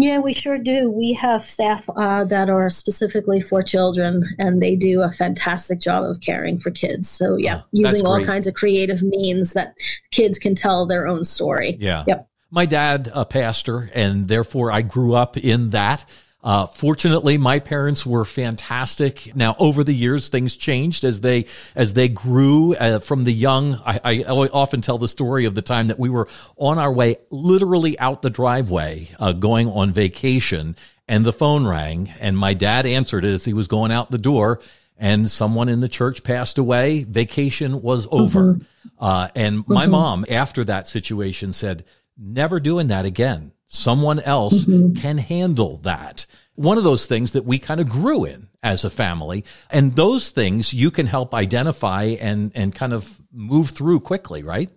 Yeah, 0.00 0.20
we 0.20 0.32
sure 0.32 0.58
do. 0.58 0.88
We 0.90 1.12
have 1.14 1.44
staff 1.44 1.84
uh, 1.90 2.24
that 2.24 2.48
are 2.48 2.70
specifically 2.70 3.40
for 3.40 3.62
children, 3.62 4.24
and 4.38 4.62
they 4.62 4.76
do 4.76 5.02
a 5.02 5.12
fantastic 5.12 5.80
job 5.80 6.04
of 6.04 6.20
caring 6.20 6.58
for 6.58 6.70
kids. 6.70 7.10
So, 7.10 7.36
yeah, 7.36 7.62
oh, 7.64 7.68
using 7.72 8.06
all 8.06 8.24
kinds 8.24 8.46
of 8.46 8.54
creative 8.54 9.02
means 9.02 9.54
that 9.54 9.74
kids 10.12 10.38
can 10.38 10.54
tell 10.54 10.86
their 10.86 11.08
own 11.08 11.24
story. 11.24 11.76
Yeah. 11.80 12.04
Yep. 12.06 12.28
My 12.50 12.64
dad, 12.64 13.10
a 13.12 13.26
pastor, 13.26 13.90
and 13.92 14.28
therefore 14.28 14.70
I 14.70 14.82
grew 14.82 15.14
up 15.14 15.36
in 15.36 15.70
that. 15.70 16.04
Uh, 16.42 16.66
fortunately, 16.66 17.36
my 17.36 17.58
parents 17.58 18.06
were 18.06 18.24
fantastic. 18.24 19.34
Now, 19.34 19.56
over 19.58 19.82
the 19.82 19.92
years, 19.92 20.28
things 20.28 20.54
changed 20.54 21.02
as 21.02 21.20
they 21.20 21.46
as 21.74 21.94
they 21.94 22.08
grew 22.08 22.76
uh, 22.76 23.00
from 23.00 23.24
the 23.24 23.32
young. 23.32 23.74
I, 23.84 24.00
I, 24.04 24.22
often 24.24 24.80
tell 24.80 24.98
the 24.98 25.08
story 25.08 25.46
of 25.46 25.56
the 25.56 25.62
time 25.62 25.88
that 25.88 25.98
we 25.98 26.08
were 26.08 26.28
on 26.56 26.78
our 26.78 26.92
way, 26.92 27.16
literally 27.30 27.98
out 27.98 28.22
the 28.22 28.30
driveway, 28.30 29.08
uh, 29.18 29.32
going 29.32 29.68
on 29.68 29.92
vacation, 29.92 30.76
and 31.08 31.26
the 31.26 31.32
phone 31.32 31.66
rang, 31.66 32.14
and 32.20 32.38
my 32.38 32.54
dad 32.54 32.86
answered 32.86 33.24
it 33.24 33.32
as 33.32 33.44
he 33.44 33.52
was 33.52 33.66
going 33.66 33.90
out 33.90 34.12
the 34.12 34.16
door, 34.16 34.60
and 34.96 35.28
someone 35.28 35.68
in 35.68 35.80
the 35.80 35.88
church 35.88 36.22
passed 36.22 36.58
away. 36.58 37.02
Vacation 37.02 37.82
was 37.82 38.06
over, 38.10 38.54
mm-hmm. 38.54 38.62
Uh, 39.00 39.28
and 39.34 39.66
my 39.68 39.82
mm-hmm. 39.82 39.90
mom, 39.90 40.26
after 40.30 40.62
that 40.64 40.86
situation, 40.86 41.52
said, 41.52 41.84
"Never 42.16 42.60
doing 42.60 42.88
that 42.88 43.06
again." 43.06 43.50
Someone 43.68 44.20
else 44.20 44.64
mm-hmm. 44.64 44.98
can 44.98 45.18
handle 45.18 45.78
that. 45.78 46.26
One 46.54 46.78
of 46.78 46.84
those 46.84 47.06
things 47.06 47.32
that 47.32 47.44
we 47.44 47.58
kind 47.58 47.80
of 47.80 47.88
grew 47.88 48.24
in 48.24 48.48
as 48.62 48.84
a 48.84 48.90
family. 48.90 49.44
And 49.70 49.94
those 49.94 50.30
things 50.30 50.74
you 50.74 50.90
can 50.90 51.06
help 51.06 51.34
identify 51.34 52.04
and, 52.04 52.50
and 52.54 52.74
kind 52.74 52.92
of 52.92 53.20
move 53.32 53.70
through 53.70 54.00
quickly, 54.00 54.42
right? 54.42 54.70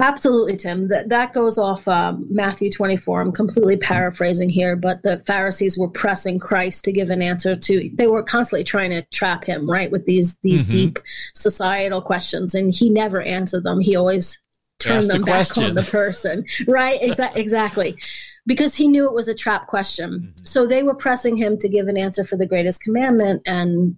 Absolutely, 0.00 0.56
Tim. 0.56 0.88
That 0.88 1.10
that 1.10 1.34
goes 1.34 1.58
off 1.58 1.86
um, 1.86 2.26
Matthew 2.30 2.72
24. 2.72 3.20
I'm 3.20 3.32
completely 3.32 3.76
paraphrasing 3.76 4.48
here, 4.48 4.74
but 4.74 5.02
the 5.02 5.18
Pharisees 5.26 5.76
were 5.76 5.90
pressing 5.90 6.38
Christ 6.38 6.84
to 6.84 6.92
give 6.92 7.10
an 7.10 7.20
answer 7.20 7.54
to. 7.54 7.90
They 7.92 8.06
were 8.06 8.22
constantly 8.22 8.64
trying 8.64 8.90
to 8.90 9.02
trap 9.12 9.44
him, 9.44 9.70
right, 9.70 9.90
with 9.90 10.06
these 10.06 10.38
these 10.38 10.62
mm-hmm. 10.62 10.70
deep 10.70 10.98
societal 11.34 12.00
questions, 12.00 12.54
and 12.54 12.72
he 12.72 12.88
never 12.88 13.20
answered 13.20 13.64
them. 13.64 13.78
He 13.78 13.94
always 13.94 14.42
turned 14.78 15.10
them 15.10 15.20
back 15.20 15.58
on 15.58 15.74
the 15.74 15.82
person, 15.82 16.46
right? 16.66 16.98
Exa- 17.02 17.32
exactly 17.36 17.98
because 18.46 18.74
he 18.74 18.88
knew 18.88 19.06
it 19.06 19.14
was 19.14 19.28
a 19.28 19.34
trap 19.34 19.66
question. 19.66 20.10
Mm-hmm. 20.10 20.44
So 20.44 20.66
they 20.66 20.82
were 20.82 20.94
pressing 20.94 21.36
him 21.36 21.58
to 21.58 21.68
give 21.68 21.88
an 21.88 21.98
answer 21.98 22.24
for 22.24 22.36
the 22.36 22.46
greatest 22.46 22.82
commandment. 22.82 23.42
And 23.46 23.96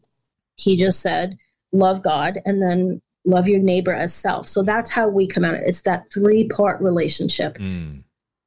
he 0.57 0.77
just 0.77 1.01
said, 1.01 1.37
love 1.73 2.03
God 2.03 2.39
and 2.45 2.63
then 2.63 3.01
love 3.25 3.49
your 3.49 3.61
neighbor 3.61 3.93
as 3.93 4.15
self. 4.15 4.49
So 4.49 4.63
that's 4.63 4.91
how 4.91 5.09
we 5.09 5.27
come 5.27 5.45
at 5.45 5.55
it. 5.55 5.63
It's 5.67 5.83
that 5.83 6.11
three 6.13 6.49
part 6.49 6.81
relationship 6.81 7.59
mm. 7.59 8.03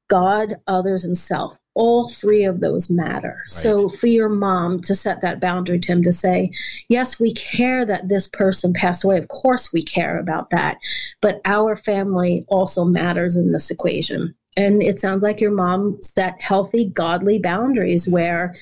God, 0.07 0.55
others, 0.67 1.03
and 1.03 1.17
self. 1.17 1.57
All 1.73 2.07
three 2.07 2.45
of 2.45 2.61
those 2.61 2.89
matter. 2.89 3.41
Right. 3.41 3.49
So 3.49 3.89
for 3.89 4.07
your 4.07 4.29
mom 4.29 4.81
to 4.83 4.95
set 4.95 5.21
that 5.21 5.41
boundary, 5.41 5.77
Tim, 5.79 6.03
to 6.03 6.13
say, 6.13 6.51
yes, 6.87 7.19
we 7.19 7.33
care 7.33 7.83
that 7.83 8.07
this 8.07 8.29
person 8.29 8.71
passed 8.71 9.03
away. 9.03 9.17
Of 9.17 9.27
course 9.27 9.73
we 9.73 9.83
care 9.83 10.17
about 10.17 10.51
that. 10.51 10.77
But 11.21 11.41
our 11.43 11.75
family 11.75 12.45
also 12.47 12.85
matters 12.85 13.35
in 13.35 13.51
this 13.51 13.69
equation. 13.71 14.35
And 14.57 14.81
it 14.81 14.99
sounds 14.99 15.21
like 15.21 15.41
your 15.41 15.51
mom 15.51 15.99
set 16.01 16.41
healthy, 16.41 16.85
godly 16.85 17.39
boundaries 17.39 18.07
where 18.07 18.55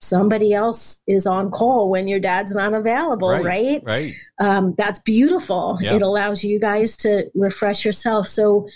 somebody 0.00 0.52
else 0.52 1.02
is 1.06 1.26
on 1.26 1.50
call 1.50 1.88
when 1.88 2.08
your 2.08 2.20
dad's 2.20 2.52
not 2.52 2.74
available, 2.74 3.30
right? 3.30 3.44
Right. 3.44 3.82
right. 3.84 4.14
Um, 4.38 4.74
that's 4.76 5.00
beautiful. 5.00 5.78
Yeah. 5.80 5.94
It 5.94 6.02
allows 6.02 6.44
you 6.44 6.60
guys 6.60 6.96
to 6.98 7.30
refresh 7.34 7.84
yourself. 7.84 8.28
So 8.28 8.68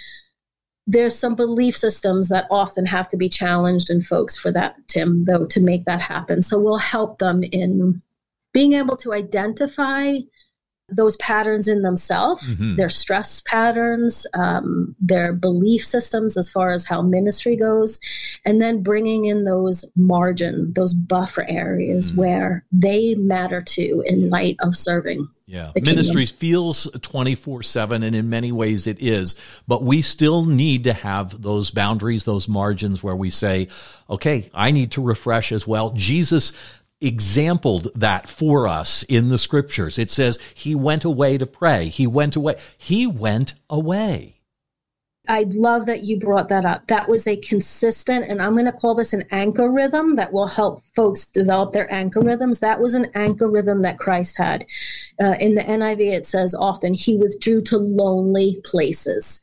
there's 0.87 1.17
some 1.17 1.37
belief 1.37 1.77
systems 1.77 2.29
that 2.29 2.47
often 2.51 2.87
have 2.87 3.09
to 3.11 3.17
be 3.17 3.29
challenged 3.29 3.91
in 3.91 4.01
folks 4.01 4.37
for 4.37 4.51
that, 4.53 4.77
Tim, 4.89 5.25
though, 5.25 5.47
to 5.47 5.61
make 5.61 5.85
that 5.85 6.01
happen. 6.01 6.43
So 6.43 6.59
we'll 6.59 6.79
help 6.79 7.19
them 7.19 7.45
in 7.45 8.03
being 8.53 8.73
able 8.73 8.97
to 8.99 9.13
identify 9.13 10.15
those 10.91 11.17
patterns 11.17 11.69
in 11.69 11.83
themselves, 11.83 12.55
mm-hmm. 12.55 12.77
their 12.77 12.91
stress 12.91 13.41
patterns, 13.43 14.27
um, 14.35 14.95
their 15.01 15.33
belief 15.33 15.85
systems 15.85 16.37
as 16.37 16.51
far 16.51 16.71
as 16.71 16.85
how 16.85 17.03
ministry 17.03 17.57
goes, 17.57 18.01
and 18.45 18.61
then 18.61 18.83
bringing 18.83 19.27
in 19.27 19.45
those 19.45 19.85
margin, 19.97 20.73
those 20.75 20.95
buffer 20.95 21.45
areas 21.49 22.11
mm-hmm. 22.11 22.21
where 22.21 22.65
they 22.73 23.15
matter 23.15 23.63
too 23.63 24.03
in 24.07 24.31
light 24.31 24.57
of 24.61 24.77
serving. 24.77 25.29
Yeah. 25.51 25.73
Ministries 25.75 26.31
feels 26.31 26.89
24 27.03 27.65
7, 27.65 28.05
and 28.05 28.15
in 28.15 28.31
many 28.31 28.53
ways 28.53 28.87
it 28.87 29.03
is. 29.03 29.35
But 29.67 29.83
we 29.83 30.01
still 30.01 30.45
need 30.45 30.85
to 30.85 30.93
have 30.93 31.43
those 31.43 31.73
boundaries, 31.73 32.23
those 32.23 32.47
margins 32.47 33.03
where 33.03 33.17
we 33.17 33.31
say, 33.31 33.67
okay, 34.09 34.49
I 34.55 34.71
need 34.71 34.93
to 34.93 35.03
refresh 35.03 35.51
as 35.51 35.67
well. 35.67 35.91
Jesus 35.91 36.53
exampled 37.01 37.89
that 37.95 38.29
for 38.29 38.69
us 38.69 39.03
in 39.05 39.29
the 39.29 39.39
scriptures. 39.39 39.99
It 39.99 40.11
says 40.11 40.39
he 40.55 40.75
went 40.75 41.05
away 41.05 41.39
to 41.39 41.47
pray. 41.47 41.89
He 41.89 42.07
went 42.07 42.37
away. 42.37 42.57
He 42.77 43.07
went 43.07 43.55
away. 43.69 44.41
I 45.29 45.45
love 45.49 45.87
that 45.87 46.03
you 46.03 46.19
brought 46.19 46.49
that 46.49 46.65
up. 46.65 46.89
That 46.89 47.09
was 47.09 47.27
a 47.27 47.37
consistent, 47.37 48.25
and 48.29 48.43
I'm 48.43 48.55
going 48.55 48.65
to 48.65 48.73
call 48.73 48.97
this 48.97 49.13
an 49.13 49.25
anchor 49.31 49.71
rhythm 49.71 50.17
that 50.17 50.33
will 50.33 50.49
help 50.49 50.83
folks 50.97 51.25
develop 51.27 51.73
their 51.73 51.93
anchor 51.93 52.21
rhythms. 52.21 52.59
That 52.59 52.81
was 52.81 52.95
an 52.95 53.07
anchor 53.15 53.49
rhythm 53.49 53.83
that 53.83 53.99
Christ 53.99 54.39
had. 54.39 54.67
Uh, 55.23 55.37
in 55.39 55.55
the 55.55 55.63
NIV, 55.63 56.01
it 56.01 56.27
says 56.27 56.53
often, 56.53 56.95
He 56.95 57.17
withdrew 57.17 57.63
to 57.63 57.79
lonely 57.79 58.61
places. 58.65 59.41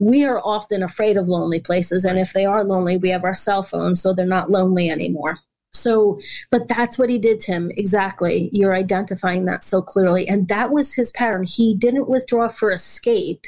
We 0.00 0.24
are 0.24 0.40
often 0.44 0.82
afraid 0.82 1.16
of 1.16 1.28
lonely 1.28 1.60
places, 1.60 2.04
and 2.04 2.18
if 2.18 2.32
they 2.32 2.46
are 2.46 2.64
lonely, 2.64 2.96
we 2.96 3.10
have 3.10 3.24
our 3.24 3.34
cell 3.34 3.62
phones, 3.62 4.02
so 4.02 4.12
they're 4.12 4.26
not 4.26 4.50
lonely 4.50 4.90
anymore. 4.90 5.38
So, 5.72 6.18
but 6.50 6.66
that's 6.66 6.98
what 6.98 7.10
he 7.10 7.18
did, 7.18 7.40
Tim. 7.40 7.70
Exactly. 7.76 8.50
You're 8.52 8.74
identifying 8.74 9.44
that 9.44 9.64
so 9.64 9.82
clearly. 9.82 10.26
And 10.26 10.48
that 10.48 10.72
was 10.72 10.94
his 10.94 11.12
pattern. 11.12 11.44
He 11.44 11.74
didn't 11.74 12.08
withdraw 12.08 12.48
for 12.48 12.72
escape 12.72 13.46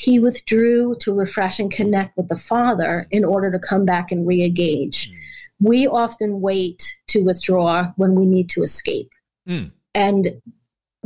he 0.00 0.18
withdrew 0.18 0.96
to 1.00 1.12
refresh 1.12 1.58
and 1.58 1.70
connect 1.70 2.16
with 2.16 2.28
the 2.28 2.36
Father 2.36 3.06
in 3.10 3.22
order 3.22 3.52
to 3.52 3.58
come 3.58 3.84
back 3.84 4.10
and 4.10 4.26
re 4.26 4.42
engage. 4.42 5.10
Mm. 5.10 5.14
We 5.60 5.86
often 5.86 6.40
wait 6.40 6.90
to 7.08 7.22
withdraw 7.22 7.92
when 7.96 8.14
we 8.14 8.24
need 8.24 8.48
to 8.50 8.62
escape. 8.62 9.10
Mm. 9.46 9.72
And 9.94 10.40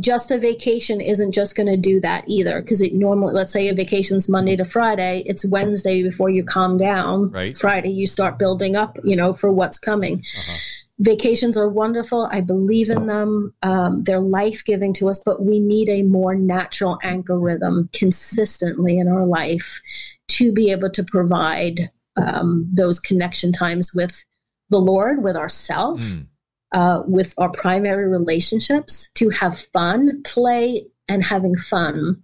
just 0.00 0.30
a 0.30 0.38
vacation 0.38 1.00
isn't 1.00 1.33
just 1.33 1.54
going 1.54 1.68
to 1.68 1.76
do 1.76 2.00
that 2.00 2.24
either 2.26 2.61
because 2.61 2.80
it 2.80 2.94
normally 2.94 3.33
let's 3.33 3.52
say 3.52 3.68
a 3.68 3.74
vacation's 3.74 4.28
monday 4.28 4.57
to 4.57 4.64
friday 4.64 5.22
it's 5.26 5.44
wednesday 5.46 6.02
before 6.02 6.30
you 6.30 6.42
calm 6.42 6.76
down 6.76 7.30
right 7.30 7.57
friday 7.57 7.90
you 7.90 8.07
start 8.07 8.38
building 8.38 8.74
up 8.74 8.98
you 9.04 9.14
know 9.14 9.33
for 9.33 9.52
what's 9.52 9.78
coming 9.78 10.22
uh-huh 10.37 10.57
vacations 10.98 11.57
are 11.57 11.68
wonderful. 11.68 12.28
I 12.30 12.40
believe 12.40 12.88
in 12.88 13.07
them. 13.07 13.54
Um, 13.62 14.02
they're 14.04 14.20
life 14.20 14.64
giving 14.64 14.92
to 14.94 15.09
us, 15.09 15.20
but 15.24 15.42
we 15.42 15.59
need 15.59 15.88
a 15.88 16.02
more 16.02 16.35
natural 16.35 16.98
anchor 17.02 17.38
rhythm 17.38 17.88
consistently 17.92 18.98
in 18.98 19.09
our 19.09 19.26
life 19.26 19.80
to 20.28 20.52
be 20.52 20.70
able 20.70 20.90
to 20.90 21.04
provide 21.04 21.90
um, 22.16 22.68
those 22.72 23.00
connection 23.00 23.52
times 23.52 23.92
with 23.94 24.24
the 24.70 24.78
Lord, 24.78 25.22
with 25.22 25.37
ourselves, 25.37 26.16
mm. 26.16 26.26
Uh, 26.74 27.02
with 27.06 27.32
our 27.38 27.50
primary 27.50 28.08
relationships, 28.08 29.08
to 29.14 29.30
have 29.30 29.60
fun, 29.72 30.22
play, 30.24 30.84
and 31.08 31.24
having 31.24 31.54
fun 31.54 32.22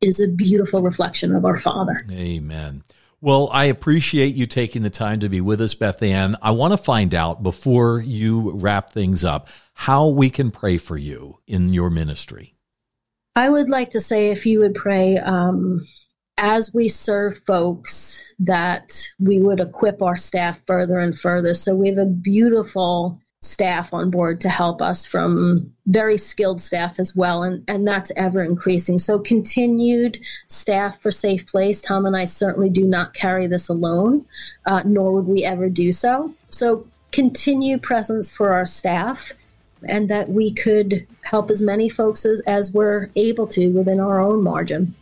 is 0.00 0.20
a 0.20 0.28
beautiful 0.28 0.80
reflection 0.80 1.34
of 1.34 1.44
our 1.44 1.58
Father. 1.58 1.98
Amen. 2.10 2.84
Well, 3.20 3.48
I 3.52 3.64
appreciate 3.64 4.34
you 4.34 4.46
taking 4.46 4.82
the 4.82 4.90
time 4.90 5.20
to 5.20 5.28
be 5.28 5.40
with 5.40 5.60
us, 5.60 5.74
Beth 5.74 6.02
Ann. 6.02 6.36
I 6.40 6.52
want 6.52 6.72
to 6.72 6.76
find 6.76 7.14
out 7.14 7.42
before 7.42 8.00
you 8.00 8.52
wrap 8.56 8.90
things 8.90 9.24
up 9.24 9.48
how 9.72 10.08
we 10.08 10.30
can 10.30 10.50
pray 10.50 10.78
for 10.78 10.96
you 10.96 11.40
in 11.46 11.72
your 11.72 11.90
ministry. 11.90 12.54
I 13.34 13.48
would 13.48 13.68
like 13.68 13.90
to 13.90 14.00
say 14.00 14.30
if 14.30 14.46
you 14.46 14.60
would 14.60 14.74
pray 14.74 15.18
um, 15.18 15.84
as 16.38 16.72
we 16.72 16.88
serve 16.88 17.40
folks 17.46 18.22
that 18.38 18.92
we 19.18 19.40
would 19.40 19.60
equip 19.60 20.02
our 20.02 20.16
staff 20.16 20.60
further 20.66 20.98
and 20.98 21.18
further. 21.18 21.54
So 21.54 21.74
we 21.74 21.88
have 21.88 21.98
a 21.98 22.04
beautiful 22.04 23.20
staff 23.44 23.92
on 23.92 24.10
board 24.10 24.40
to 24.40 24.48
help 24.48 24.80
us 24.80 25.04
from 25.04 25.72
very 25.86 26.16
skilled 26.16 26.62
staff 26.62 26.98
as 26.98 27.14
well 27.14 27.42
and, 27.42 27.62
and 27.68 27.86
that's 27.86 28.10
ever 28.16 28.42
increasing. 28.42 28.98
So 28.98 29.18
continued 29.18 30.18
staff 30.48 31.00
for 31.02 31.10
safe 31.10 31.46
place 31.46 31.80
tom 31.80 32.06
and 32.06 32.16
i 32.16 32.24
certainly 32.24 32.70
do 32.70 32.84
not 32.84 33.14
carry 33.14 33.46
this 33.46 33.68
alone 33.68 34.24
uh, 34.66 34.82
nor 34.84 35.12
would 35.12 35.26
we 35.26 35.44
ever 35.44 35.68
do 35.68 35.92
so. 35.92 36.34
So 36.48 36.86
continued 37.12 37.82
presence 37.82 38.30
for 38.30 38.52
our 38.52 38.66
staff 38.66 39.32
and 39.86 40.08
that 40.08 40.30
we 40.30 40.52
could 40.52 41.06
help 41.22 41.50
as 41.50 41.60
many 41.60 41.88
folks 41.88 42.24
as, 42.24 42.40
as 42.46 42.72
we're 42.72 43.10
able 43.14 43.46
to 43.48 43.68
within 43.68 44.00
our 44.00 44.20
own 44.20 44.42
margin 44.42 44.94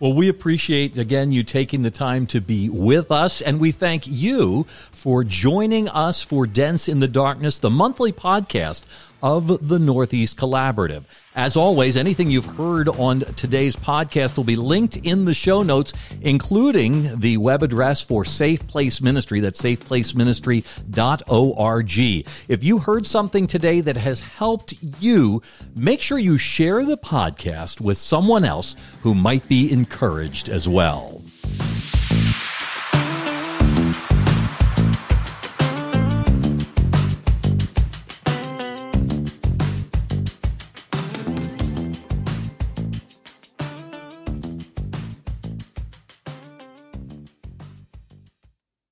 well, 0.00 0.12
we 0.12 0.28
appreciate 0.28 0.98
again 0.98 1.32
you 1.32 1.42
taking 1.42 1.82
the 1.82 1.90
time 1.90 2.26
to 2.28 2.40
be 2.40 2.68
with 2.68 3.10
us, 3.10 3.40
and 3.40 3.60
we 3.60 3.72
thank 3.72 4.06
you 4.06 4.64
for 4.64 5.24
joining 5.24 5.88
us 5.88 6.22
for 6.22 6.46
Dents 6.46 6.88
in 6.88 7.00
the 7.00 7.08
Darkness, 7.08 7.58
the 7.58 7.70
monthly 7.70 8.12
podcast 8.12 8.84
of 9.24 9.66
the 9.66 9.78
Northeast 9.78 10.36
Collaborative. 10.36 11.04
As 11.34 11.56
always, 11.56 11.96
anything 11.96 12.30
you've 12.30 12.44
heard 12.44 12.90
on 12.90 13.20
today's 13.20 13.74
podcast 13.74 14.36
will 14.36 14.44
be 14.44 14.54
linked 14.54 14.98
in 14.98 15.24
the 15.24 15.32
show 15.32 15.62
notes, 15.62 15.94
including 16.20 17.18
the 17.18 17.38
web 17.38 17.62
address 17.62 18.02
for 18.02 18.26
Safe 18.26 18.66
Place 18.66 19.00
Ministry. 19.00 19.40
That's 19.40 19.62
safeplaceministry.org. 19.62 22.26
If 22.48 22.62
you 22.62 22.78
heard 22.78 23.06
something 23.06 23.46
today 23.46 23.80
that 23.80 23.96
has 23.96 24.20
helped 24.20 24.74
you, 25.00 25.40
make 25.74 26.02
sure 26.02 26.18
you 26.18 26.36
share 26.36 26.84
the 26.84 26.98
podcast 26.98 27.80
with 27.80 27.96
someone 27.96 28.44
else 28.44 28.76
who 29.02 29.14
might 29.14 29.48
be 29.48 29.72
encouraged 29.72 30.50
as 30.50 30.68
well. 30.68 31.22